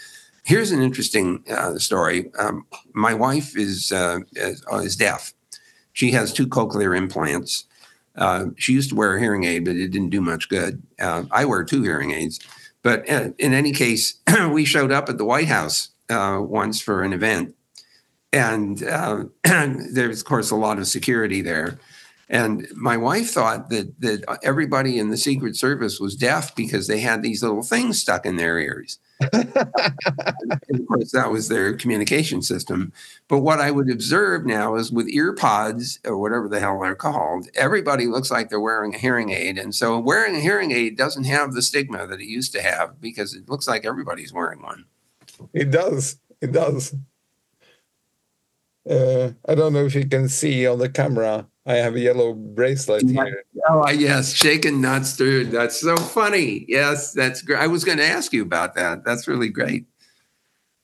Here's 0.48 0.72
an 0.72 0.82
interesting 0.82 1.44
uh, 1.50 1.78
story. 1.78 2.32
Um, 2.40 2.66
my 2.94 3.14
wife 3.14 3.58
is, 3.58 3.92
uh, 3.92 4.20
is, 4.32 4.64
uh, 4.72 4.78
is 4.78 4.96
deaf. 4.96 5.34
She 5.92 6.12
has 6.12 6.32
two 6.32 6.48
cochlear 6.48 6.98
implants. 6.98 7.66
Uh, 8.16 8.46
she 8.56 8.72
used 8.72 8.92
to 8.92 8.96
wear 8.96 9.18
a 9.18 9.20
hearing 9.20 9.44
aid, 9.44 9.66
but 9.66 9.76
it 9.76 9.90
didn't 9.90 10.12
do 10.12 10.22
much 10.22 10.48
good. 10.48 10.82
Uh, 11.02 11.26
I 11.32 11.44
wear 11.44 11.66
two 11.66 11.84
hearing 11.84 12.12
aids. 12.12 12.40
But 12.82 13.10
uh, 13.10 13.32
in 13.38 13.54
any 13.54 13.74
case, 13.74 14.20
we 14.50 14.64
showed 14.64 14.90
up 14.90 15.10
at 15.10 15.18
the 15.18 15.26
White 15.26 15.50
House 15.50 15.90
once 16.10 16.80
for 16.80 17.04
an 17.04 17.12
event. 17.12 17.54
And 18.32 18.78
there's, 19.44 20.22
of 20.22 20.26
course, 20.26 20.50
a 20.50 20.56
lot 20.56 20.80
of 20.80 20.88
security 20.88 21.42
there. 21.42 21.78
And 22.30 22.68
my 22.76 22.98
wife 22.98 23.30
thought 23.30 23.70
that 23.70 24.02
that 24.02 24.40
everybody 24.44 25.00
in 25.00 25.10
the 25.10 25.18
Secret 25.18 25.56
Service 25.56 26.00
was 26.00 26.16
deaf 26.16 26.54
because 26.56 26.88
they 26.88 27.00
had 27.00 27.24
these 27.24 27.42
little 27.42 27.64
things 27.64 28.02
stuck 28.02 28.26
in 28.26 28.36
their 28.36 28.60
ears. 28.60 29.00
and 29.34 29.56
of 29.56 30.88
course, 30.88 31.12
that 31.12 31.32
was 31.32 31.48
their 31.48 31.74
communication 31.76 32.42
system. 32.42 32.92
But 33.28 33.40
what 33.40 33.60
I 33.62 33.72
would 33.72 33.90
observe 33.90 34.46
now 34.46 34.76
is 34.76 34.92
with 34.92 35.08
ear 35.08 35.34
pods 35.34 36.00
or 36.06 36.18
whatever 36.18 36.50
the 36.50 36.60
hell 36.60 36.82
they're 36.82 36.96
called, 36.96 37.48
everybody 37.56 38.08
looks 38.08 38.30
like 38.30 38.50
they're 38.50 38.60
wearing 38.60 38.94
a 38.94 38.98
hearing 38.98 39.32
aid. 39.32 39.58
And 39.58 39.74
so 39.74 39.98
wearing 39.98 40.36
a 40.36 40.42
hearing 40.42 40.72
aid 40.72 40.98
doesn't 40.98 41.24
have 41.24 41.54
the 41.54 41.62
stigma 41.62 42.06
that 42.08 42.20
it 42.20 42.28
used 42.28 42.52
to 42.54 42.62
have 42.62 43.00
because 43.02 43.34
it 43.34 43.50
looks 43.50 43.68
like 43.68 43.86
everybody's 43.86 44.34
wearing 44.34 44.62
one. 44.62 44.86
It 45.54 45.72
does. 45.72 46.18
It 46.42 46.52
does. 46.52 46.94
Uh, 48.88 49.32
I 49.48 49.56
don't 49.56 49.74
know 49.74 49.86
if 49.86 49.96
you 49.96 50.08
can 50.08 50.30
see 50.30 50.68
on 50.68 50.80
the 50.80 50.90
camera. 50.90 51.48
I 51.68 51.76
have 51.76 51.96
a 51.96 52.00
yellow 52.00 52.34
bracelet 52.34 53.10
here. 53.10 53.44
Oh, 53.68 53.90
yes, 53.90 54.32
shaken, 54.32 54.80
not 54.80 55.06
stirred. 55.06 55.52
That's 55.52 55.82
so 55.82 55.98
funny. 55.98 56.66
Yes, 56.70 57.12
that's 57.12 57.42
great. 57.42 57.60
I 57.60 57.68
was 57.68 57.84
going 57.84 57.98
to 57.98 58.06
ask 58.06 58.32
you 58.32 58.42
about 58.42 58.74
that. 58.76 59.04
That's 59.04 59.28
really 59.28 59.50
great. 59.50 59.86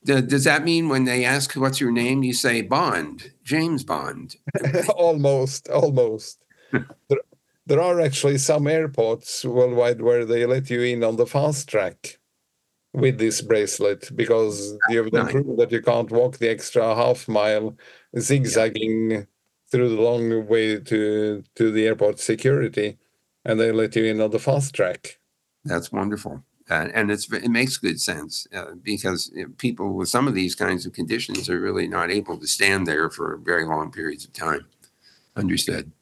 Does 0.04 0.44
that 0.44 0.64
mean 0.64 0.90
when 0.90 1.04
they 1.04 1.24
ask 1.24 1.54
what's 1.54 1.80
your 1.80 1.90
name, 1.90 2.22
you 2.22 2.34
say 2.34 2.60
Bond, 2.60 3.32
James 3.42 3.82
Bond? 3.82 4.36
almost, 4.96 5.70
almost. 5.70 6.44
there, 6.72 7.20
there 7.66 7.80
are 7.80 8.02
actually 8.02 8.36
some 8.36 8.66
airports 8.66 9.42
worldwide 9.42 10.02
where 10.02 10.26
they 10.26 10.44
let 10.44 10.68
you 10.68 10.82
in 10.82 11.02
on 11.02 11.16
the 11.16 11.26
fast 11.26 11.70
track 11.70 12.18
with 12.92 13.18
this 13.18 13.40
bracelet 13.40 14.14
because 14.14 14.76
you've 14.90 15.10
then 15.10 15.28
proven 15.28 15.56
that 15.56 15.72
you 15.72 15.80
can't 15.80 16.10
walk 16.10 16.36
the 16.36 16.50
extra 16.50 16.94
half 16.94 17.26
mile 17.26 17.74
zigzagging 18.18 19.26
through 19.70 19.94
the 19.94 20.02
long 20.02 20.46
way 20.46 20.78
to 20.78 21.42
to 21.54 21.70
the 21.70 21.86
airport 21.86 22.20
security 22.20 22.98
and 23.44 23.60
they 23.60 23.72
let 23.72 23.94
you 23.96 24.04
in 24.04 24.20
on 24.20 24.30
the 24.30 24.38
fast 24.38 24.74
track. 24.74 25.18
That's 25.64 25.92
wonderful. 25.92 26.42
Uh, 26.70 26.88
and 26.94 27.10
it's 27.10 27.30
it 27.30 27.50
makes 27.50 27.76
good 27.76 28.00
sense 28.00 28.46
uh, 28.54 28.72
because 28.82 29.30
people 29.58 29.92
with 29.92 30.08
some 30.08 30.26
of 30.26 30.34
these 30.34 30.54
kinds 30.54 30.86
of 30.86 30.94
conditions 30.94 31.50
are 31.50 31.60
really 31.60 31.86
not 31.86 32.10
able 32.10 32.38
to 32.38 32.46
stand 32.46 32.86
there 32.86 33.10
for 33.10 33.36
very 33.44 33.66
long 33.66 33.90
periods 33.90 34.24
of 34.24 34.32
time. 34.32 34.66
Understood. 35.36 35.92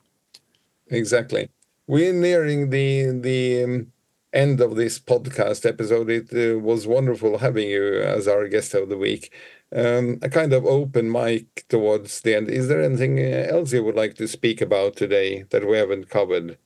Exactly. 0.89 1.51
We're 1.89 2.13
nearing 2.13 2.71
the 2.71 3.07
the 3.11 3.65
um, 3.65 3.93
end 4.33 4.61
of 4.61 4.77
this 4.77 5.01
podcast 5.01 5.67
episode. 5.67 6.09
It 6.09 6.29
uh, 6.33 6.61
was 6.61 6.87
wonderful 6.87 7.39
having 7.39 7.69
you 7.69 8.01
as 8.01 8.29
our 8.29 8.47
guest 8.47 8.75
of 8.75 8.89
the 8.89 8.97
week. 8.97 9.33
Um, 9.75 10.19
a 10.21 10.29
kind 10.29 10.53
of 10.53 10.67
open 10.67 11.11
mic 11.11 11.65
towards 11.69 12.21
the 12.21 12.35
end. 12.35 12.51
Is 12.51 12.69
there 12.69 12.83
anything 12.83 13.19
uh, 13.19 13.47
else 13.49 13.73
you 13.73 13.83
would 13.83 13.95
like 13.95 14.15
to 14.17 14.29
speak 14.29 14.61
about 14.61 14.97
today 14.97 15.45
that 15.51 15.67
we 15.67 15.79
haven't 15.79 16.11
covered? 16.11 16.59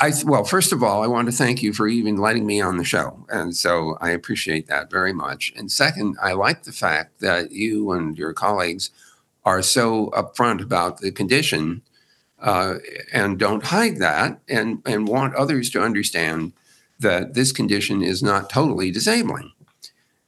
I 0.00 0.12
well, 0.24 0.42
first 0.42 0.72
of 0.72 0.82
all, 0.82 1.04
I 1.04 1.06
want 1.06 1.26
to 1.26 1.32
thank 1.32 1.62
you 1.62 1.72
for 1.72 1.86
even 1.86 2.16
letting 2.16 2.44
me 2.44 2.60
on 2.60 2.76
the 2.76 2.84
show, 2.84 3.24
and 3.28 3.56
so 3.56 3.96
I 4.00 4.10
appreciate 4.10 4.66
that 4.66 4.90
very 4.90 5.12
much. 5.12 5.52
And 5.56 5.70
second, 5.70 6.16
I 6.20 6.32
like 6.32 6.64
the 6.64 6.72
fact 6.72 7.20
that 7.20 7.52
you 7.52 7.92
and 7.92 8.18
your 8.18 8.32
colleagues 8.32 8.90
are 9.44 9.62
so 9.62 10.08
upfront 10.08 10.60
about 10.60 10.98
the 10.98 11.12
condition 11.12 11.82
uh, 12.40 12.74
and 13.12 13.38
don't 13.38 13.64
hide 13.64 13.98
that 13.98 14.40
and, 14.48 14.82
and 14.84 15.08
want 15.08 15.34
others 15.34 15.70
to 15.70 15.80
understand 15.80 16.52
that 16.98 17.34
this 17.34 17.52
condition 17.52 18.02
is 18.02 18.22
not 18.22 18.50
totally 18.50 18.90
disabling. 18.90 19.52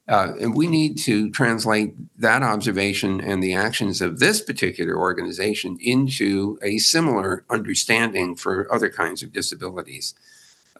Uh, 0.08 0.32
and 0.40 0.54
we 0.54 0.66
need 0.66 0.96
to 0.96 1.30
translate 1.30 1.94
that 2.18 2.42
observation 2.42 3.20
and 3.20 3.42
the 3.42 3.52
actions 3.52 4.00
of 4.00 4.18
this 4.18 4.40
particular 4.40 4.96
organization 4.96 5.76
into 5.82 6.58
a 6.62 6.78
similar 6.78 7.44
understanding 7.50 8.34
for 8.34 8.72
other 8.72 8.88
kinds 8.88 9.22
of 9.22 9.32
disabilities. 9.32 10.14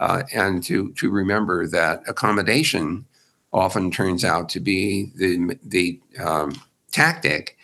Uh, 0.00 0.22
and 0.32 0.62
to, 0.62 0.92
to 0.92 1.10
remember 1.10 1.66
that 1.66 2.02
accommodation 2.08 3.04
often 3.52 3.90
turns 3.90 4.24
out 4.24 4.48
to 4.48 4.60
be 4.60 5.12
the, 5.16 5.58
the 5.62 6.00
um, 6.24 6.52
tactic 6.90 7.58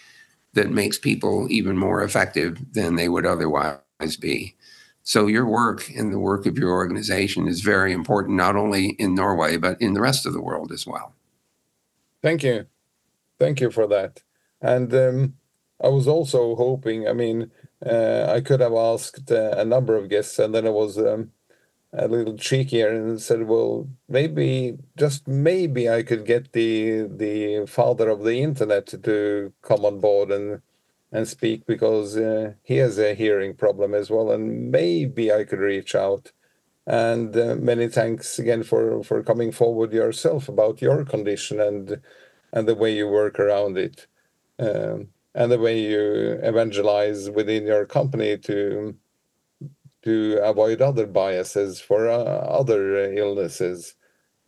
that 0.53 0.71
makes 0.71 0.99
people 0.99 1.47
even 1.51 1.79
more 1.79 2.03
effective 2.03 2.59
than 2.75 2.97
they 2.97 3.09
would 3.09 3.25
otherwise 3.25 3.79
be. 4.21 4.55
So 5.03 5.27
your 5.27 5.47
work 5.47 5.91
and 5.97 6.13
the 6.13 6.19
work 6.19 6.47
of 6.47 6.59
your 6.59 6.73
organization 6.73 7.47
is 7.47 7.61
very 7.61 7.93
important, 7.93 8.37
not 8.37 8.57
only 8.57 8.91
in 8.99 9.15
Norway, 9.15 9.57
but 9.57 9.81
in 9.81 9.95
the 9.95 10.01
rest 10.01 10.27
of 10.27 10.33
the 10.33 10.43
world 10.43 10.71
as 10.73 10.87
well. 10.87 11.14
Thank 12.25 12.43
you. 12.43 12.67
Thank 13.39 13.61
you 13.61 13.71
for 13.71 13.87
that. 13.89 14.23
And 14.63 14.95
um, 14.95 15.35
I 15.83 15.89
was 15.89 16.09
also 16.09 16.57
hoping, 16.57 17.09
I 17.09 17.15
mean, 17.15 17.53
uh, 17.85 18.27
I 18.29 18.41
could 18.41 18.61
have 18.61 18.75
asked 18.75 19.31
uh, 19.33 19.55
a 19.59 19.65
number 19.65 19.97
of 19.97 20.11
guests, 20.11 20.39
and 20.39 20.55
then 20.55 20.67
I 20.67 20.71
was 20.71 20.99
um, 20.99 21.33
a 21.93 22.09
little 22.09 22.35
cheekier 22.35 22.91
and 22.91 23.21
said, 23.21 23.45
well, 23.49 23.89
maybe, 24.09 24.79
just 24.99 25.29
maybe 25.29 25.91
I 25.91 26.03
could 26.03 26.27
get 26.27 26.53
the 26.53 27.03
the 27.25 27.67
father 27.67 28.09
of 28.11 28.25
the 28.25 28.39
internet 28.43 28.87
to 29.05 29.53
come 29.63 29.85
on 29.85 30.01
board 30.01 30.31
and 30.33 30.63
and 31.13 31.29
speak 31.29 31.67
because 31.67 32.17
uh, 32.17 32.55
he 32.65 32.77
has 32.79 32.99
a 32.99 33.15
hearing 33.15 33.55
problem 33.55 33.95
as 33.95 34.11
well, 34.11 34.33
and 34.33 34.71
maybe 34.73 35.33
I 35.33 35.45
could 35.45 35.61
reach 35.61 35.95
out. 35.95 36.33
And 36.87 37.35
uh, 37.37 37.57
many 37.57 37.89
thanks 37.89 38.39
again 38.39 38.63
for 38.63 39.03
for 39.03 39.23
coming 39.23 39.53
forward 39.53 39.93
yourself 39.93 40.49
about 40.49 40.83
your 40.83 41.05
condition 41.05 41.61
and 41.61 42.01
and 42.53 42.69
the 42.69 42.75
way 42.75 42.95
you 42.95 43.09
work 43.09 43.41
around 43.41 43.79
it, 43.79 44.07
um, 44.59 45.09
and 45.35 45.51
the 45.51 45.59
way 45.59 45.81
you 45.81 46.39
evangelize 46.43 47.31
within 47.31 47.67
your 47.67 47.87
company 47.87 48.37
to 48.39 48.95
to 50.03 50.39
avoid 50.43 50.83
other 50.83 51.07
biases 51.07 51.81
for 51.81 52.09
uh, 52.09 52.23
other 52.61 53.13
illnesses. 53.15 53.95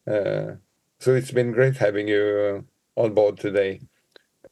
Uh, 0.06 0.56
so 1.00 1.14
it's 1.14 1.30
been 1.30 1.52
great 1.52 1.76
having 1.76 2.08
you 2.08 2.66
on 2.96 3.14
board 3.14 3.38
today. 3.38 3.80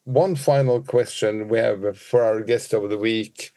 One 0.04 0.36
final 0.36 0.82
question 0.82 1.48
we 1.48 1.58
have 1.58 1.98
for 1.98 2.22
our 2.22 2.40
guest 2.40 2.72
of 2.72 2.88
the 2.90 2.98
week, 2.98 3.52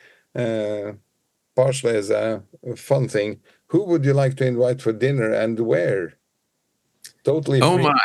partially 1.55 1.95
as 1.95 2.09
a 2.09 2.43
fun 2.75 3.07
thing. 3.07 3.39
Who 3.67 3.83
would 3.85 4.05
you 4.05 4.13
like 4.13 4.37
to 4.37 4.45
invite 4.45 4.81
for 4.81 4.93
dinner 4.93 5.31
and 5.31 5.59
where? 5.59 6.13
Totally. 7.23 7.61
Oh 7.61 7.77
my! 7.77 7.97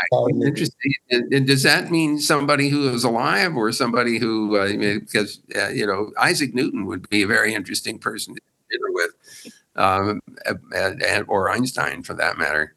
Interesting. 0.44 0.94
And, 1.11 1.46
does 1.46 1.62
that 1.62 1.90
mean 1.90 2.18
somebody 2.18 2.68
who 2.68 2.88
is 2.88 3.05
alive 3.05 3.57
or 3.57 3.70
somebody 3.70 4.18
who? 4.18 4.57
Uh, 4.57 4.72
because 5.01 5.40
uh, 5.55 5.68
you 5.68 5.87
know 5.87 6.11
Isaac 6.18 6.55
Newton 6.55 6.87
would 6.87 7.09
be 7.09 7.22
a 7.22 7.27
very 7.27 7.55
interesting 7.55 7.98
person 7.98 8.35
to 8.35 8.40
dinner 8.70 8.90
with 8.90 9.11
um, 9.77 10.20
and, 10.75 11.03
and, 11.03 11.25
or 11.29 11.51
Einstein 11.51 12.03
for 12.03 12.14
that 12.14 12.38
matter. 12.38 12.75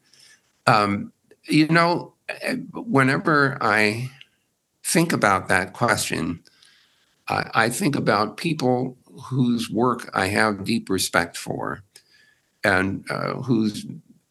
Um, 0.68 1.12
you 1.48 1.68
know, 1.68 2.14
whenever 2.74 3.58
I 3.62 4.12
think 4.84 5.14
about 5.14 5.48
that 5.48 5.74
question, 5.74 6.44
I, 7.28 7.50
I 7.54 7.70
think 7.70 7.96
about 7.96 8.38
people 8.38 8.98
whose 9.30 9.70
work 9.70 10.10
I 10.14 10.28
have 10.28 10.64
deep 10.64 10.90
respect 10.90 11.38
for 11.38 11.84
and 12.66 13.06
uh, 13.10 13.36
whose 13.36 13.86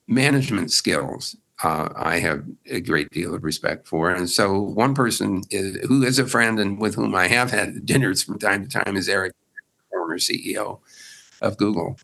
management 0.08 0.70
skills 0.70 1.36
uh, 1.62 1.88
I 1.96 2.18
have 2.18 2.44
a 2.66 2.80
great 2.80 3.10
deal 3.10 3.34
of 3.34 3.44
respect 3.44 3.86
for. 3.86 4.10
And 4.10 4.28
so, 4.28 4.60
one 4.60 4.94
person 4.94 5.42
is, 5.50 5.76
who 5.86 6.02
is 6.02 6.18
a 6.18 6.26
friend 6.26 6.58
and 6.58 6.80
with 6.80 6.96
whom 6.96 7.14
I 7.14 7.28
have 7.28 7.52
had 7.52 7.86
dinners 7.86 8.22
from 8.24 8.38
time 8.38 8.66
to 8.66 8.68
time 8.68 8.96
is 8.96 9.08
Eric, 9.08 9.32
former 9.90 10.18
CEO 10.18 10.80
of 11.40 11.56
Google 11.56 11.96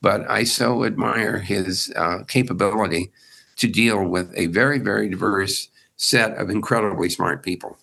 but 0.00 0.28
I 0.30 0.44
so 0.44 0.84
admire 0.84 1.38
his 1.38 1.92
uh, 1.96 2.22
capability 2.26 3.10
to 3.56 3.66
deal 3.66 4.04
with 4.04 4.32
a 4.36 4.46
very, 4.46 4.78
very 4.78 5.08
diverse 5.08 5.68
set 5.96 6.36
of 6.36 6.50
incredibly 6.50 7.08
smart 7.08 7.42
people. 7.42 7.78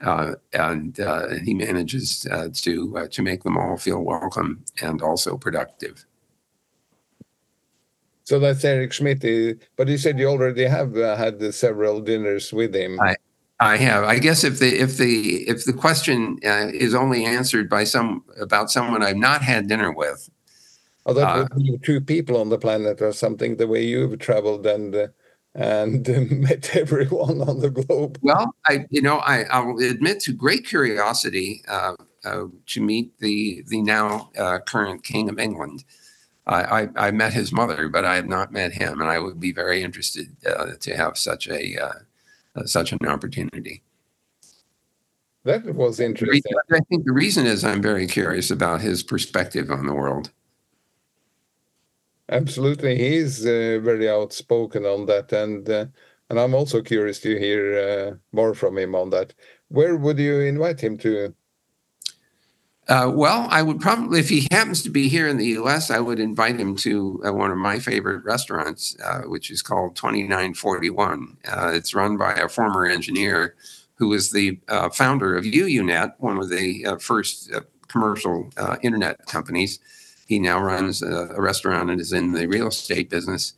Uh, 0.00 0.34
and 0.52 0.98
uh, 0.98 1.28
he 1.44 1.54
manages 1.54 2.26
uh, 2.30 2.48
to 2.52 2.98
uh, 2.98 3.06
to 3.08 3.22
make 3.22 3.44
them 3.44 3.56
all 3.56 3.76
feel 3.76 4.02
welcome 4.02 4.64
and 4.80 5.00
also 5.02 5.36
productive. 5.36 6.04
So 8.32 8.38
that's 8.38 8.64
Eric 8.64 8.94
Schmidt. 8.94 9.60
But 9.76 9.88
you 9.88 9.98
said 9.98 10.18
you 10.18 10.26
already 10.26 10.64
have 10.64 10.96
uh, 10.96 11.16
had 11.16 11.52
several 11.52 12.00
dinners 12.00 12.50
with 12.50 12.74
him. 12.74 12.98
I, 12.98 13.14
I 13.60 13.76
have. 13.76 14.04
I 14.04 14.18
guess 14.18 14.42
if 14.42 14.58
the 14.58 14.68
if 14.68 14.96
the 14.96 15.46
if 15.46 15.66
the 15.66 15.74
question 15.74 16.38
is 16.42 16.94
only 16.94 17.26
answered 17.26 17.68
by 17.68 17.84
some 17.84 18.24
about 18.40 18.70
someone 18.70 19.02
I've 19.02 19.18
not 19.18 19.42
had 19.42 19.68
dinner 19.68 19.92
with, 19.92 20.30
Oh, 21.04 21.12
that 21.12 21.28
uh, 21.28 21.46
would 21.52 21.62
be 21.62 21.78
two 21.84 22.00
people 22.00 22.38
on 22.38 22.48
the 22.48 22.56
planet 22.56 23.02
or 23.02 23.12
something. 23.12 23.56
The 23.58 23.66
way 23.66 23.84
you've 23.84 24.18
traveled 24.18 24.64
and 24.64 24.94
uh, 24.94 25.08
and 25.54 26.08
met 26.40 26.74
everyone 26.74 27.42
on 27.42 27.60
the 27.60 27.68
globe. 27.68 28.18
Well, 28.22 28.54
I 28.66 28.86
you 28.88 29.02
know 29.02 29.18
I 29.18 29.42
I'll 29.50 29.76
admit 29.76 30.20
to 30.20 30.32
great 30.32 30.64
curiosity 30.64 31.62
uh, 31.68 31.96
uh 32.24 32.44
to 32.68 32.80
meet 32.80 33.18
the 33.18 33.62
the 33.66 33.82
now 33.82 34.30
uh, 34.38 34.60
current 34.60 35.04
King 35.04 35.28
of 35.28 35.38
England. 35.38 35.84
I, 36.46 36.82
I, 36.82 36.88
I 36.96 37.10
met 37.10 37.32
his 37.32 37.52
mother, 37.52 37.88
but 37.88 38.04
I 38.04 38.16
have 38.16 38.26
not 38.26 38.52
met 38.52 38.72
him, 38.72 39.00
and 39.00 39.08
I 39.08 39.18
would 39.18 39.38
be 39.38 39.52
very 39.52 39.82
interested 39.82 40.26
uh, 40.46 40.72
to 40.80 40.96
have 40.96 41.16
such 41.16 41.48
a 41.48 41.78
such 42.66 42.92
an 42.92 42.98
opportunity. 43.06 43.82
That 45.44 45.74
was 45.74 45.98
interesting. 45.98 46.52
I 46.72 46.80
think 46.88 47.04
the 47.04 47.12
reason 47.12 47.46
is 47.46 47.64
I'm 47.64 47.82
very 47.82 48.06
curious 48.06 48.50
about 48.50 48.80
his 48.80 49.02
perspective 49.02 49.70
on 49.70 49.86
the 49.86 49.94
world. 49.94 50.30
Absolutely, 52.28 52.96
he's 52.96 53.44
uh, 53.44 53.80
very 53.82 54.08
outspoken 54.08 54.86
on 54.86 55.06
that, 55.06 55.32
and 55.32 55.68
uh, 55.68 55.86
and 56.30 56.38
I'm 56.38 56.54
also 56.54 56.80
curious 56.80 57.18
to 57.20 57.38
hear 57.38 57.78
uh, 57.78 58.16
more 58.32 58.54
from 58.54 58.78
him 58.78 58.94
on 58.94 59.10
that. 59.10 59.34
Where 59.68 59.96
would 59.96 60.18
you 60.18 60.40
invite 60.40 60.80
him 60.80 60.96
to? 60.98 61.34
Uh, 62.92 63.08
well, 63.08 63.46
I 63.48 63.62
would 63.62 63.80
probably, 63.80 64.20
if 64.20 64.28
he 64.28 64.46
happens 64.50 64.82
to 64.82 64.90
be 64.90 65.08
here 65.08 65.26
in 65.26 65.38
the 65.38 65.46
U.S., 65.46 65.90
I 65.90 65.98
would 65.98 66.20
invite 66.20 66.60
him 66.60 66.76
to 66.76 67.22
uh, 67.26 67.32
one 67.32 67.50
of 67.50 67.56
my 67.56 67.78
favorite 67.78 68.22
restaurants, 68.22 68.94
uh, 69.02 69.22
which 69.22 69.50
is 69.50 69.62
called 69.62 69.96
2941. 69.96 71.38
Uh, 71.48 71.70
it's 71.72 71.94
run 71.94 72.18
by 72.18 72.34
a 72.34 72.50
former 72.50 72.84
engineer 72.84 73.54
who 73.94 74.08
was 74.08 74.32
the 74.32 74.60
uh, 74.68 74.90
founder 74.90 75.34
of 75.34 75.44
UUNet, 75.44 76.12
one 76.18 76.36
of 76.36 76.50
the 76.50 76.84
uh, 76.84 76.96
first 76.98 77.50
commercial 77.88 78.50
internet 78.82 79.24
companies. 79.24 79.78
He 80.26 80.38
now 80.38 80.60
runs 80.60 81.00
a, 81.00 81.28
a 81.34 81.40
restaurant 81.40 81.88
and 81.88 81.98
is 81.98 82.12
in 82.12 82.32
the 82.32 82.46
real 82.46 82.66
estate 82.66 83.08
business, 83.08 83.54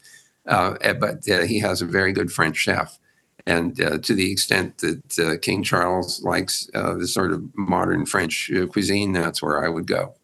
eh, 0.47 0.93
but 0.93 1.25
he 1.25 1.59
has 1.59 1.83
a 1.83 1.87
very 1.87 2.13
good 2.13 2.31
French 2.31 2.57
chef. 2.57 3.01
And 3.47 3.79
uh, 3.81 3.99
to 3.99 4.15
the 4.15 4.33
extent 4.33 4.79
that 4.79 5.19
uh, 5.19 5.37
King 5.41 5.63
Charles 5.63 6.23
likes 6.23 6.69
uh, 6.75 6.95
the 6.95 7.07
sort 7.07 7.33
of 7.33 7.43
modern 7.55 8.07
French 8.07 8.51
uh, 8.51 8.67
cuisine, 8.67 9.13
that's 9.13 9.43
where 9.43 9.65
I 9.65 9.69
would 9.69 9.87
go. 9.87 10.15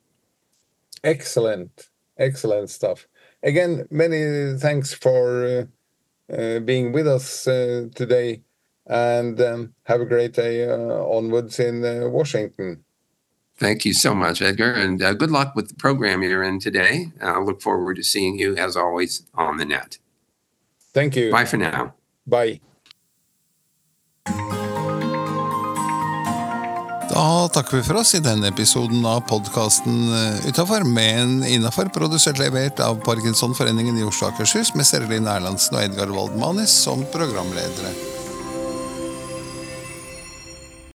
Excellent, 1.04 1.88
excellent 2.18 2.70
stuff. 2.70 3.06
Again, 3.42 3.86
many 3.90 4.58
thanks 4.58 4.92
for 4.94 5.44
uh, 6.30 6.34
uh, 6.34 6.60
being 6.60 6.92
with 6.92 7.06
us 7.06 7.46
uh, 7.46 7.88
today, 7.94 8.42
and 8.86 9.40
um, 9.40 9.74
have 9.84 10.00
a 10.00 10.06
great 10.06 10.32
day 10.32 10.68
uh, 10.68 10.76
onwards 10.76 11.58
in 11.58 11.84
uh, 11.84 12.08
Washington. 12.08 12.84
Thank 13.56 13.84
you 13.84 13.92
so 13.92 14.14
much, 14.14 14.40
Edgar, 14.40 14.72
and 14.72 15.02
uh, 15.02 15.12
good 15.12 15.30
luck 15.30 15.54
with 15.54 15.68
the 15.68 15.74
program 15.74 16.22
you're 16.22 16.42
in 16.42 16.60
today. 16.60 17.12
I 17.20 17.40
look 17.40 17.60
forward 17.60 17.96
to 17.96 18.02
seeing 18.02 18.38
you, 18.38 18.56
as 18.56 18.74
always, 18.76 19.26
on 19.34 19.58
the 19.58 19.66
net. 19.66 19.98
Thank 20.94 21.14
you. 21.14 21.30
Bye 21.30 21.44
for 21.44 21.58
now. 21.58 21.94
Bye. 22.26 22.60
Da 27.10 27.48
takker 27.52 27.76
vi 27.76 27.82
for 27.82 28.00
oss 28.00 28.14
i 28.14 28.20
denne 28.22 28.48
episoden 28.48 29.06
av 29.06 29.20
podkasten 29.28 30.12
Utafor, 30.48 30.84
med 30.84 31.22
en 31.22 31.34
innafor 31.44 31.90
produsert 31.94 32.38
levert 32.38 32.80
av 32.80 33.02
Parkinsonforeningen 33.04 33.98
i 33.98 34.06
Oslo 34.06 34.28
og 34.28 34.36
Akershus, 34.36 34.74
med 34.78 34.86
Serelin 34.86 35.28
Erlandsen 35.28 35.76
og 35.76 35.84
Edgar 35.88 36.14
Waldmanis 36.14 36.76
som 36.86 37.04
programledere. 37.12 38.09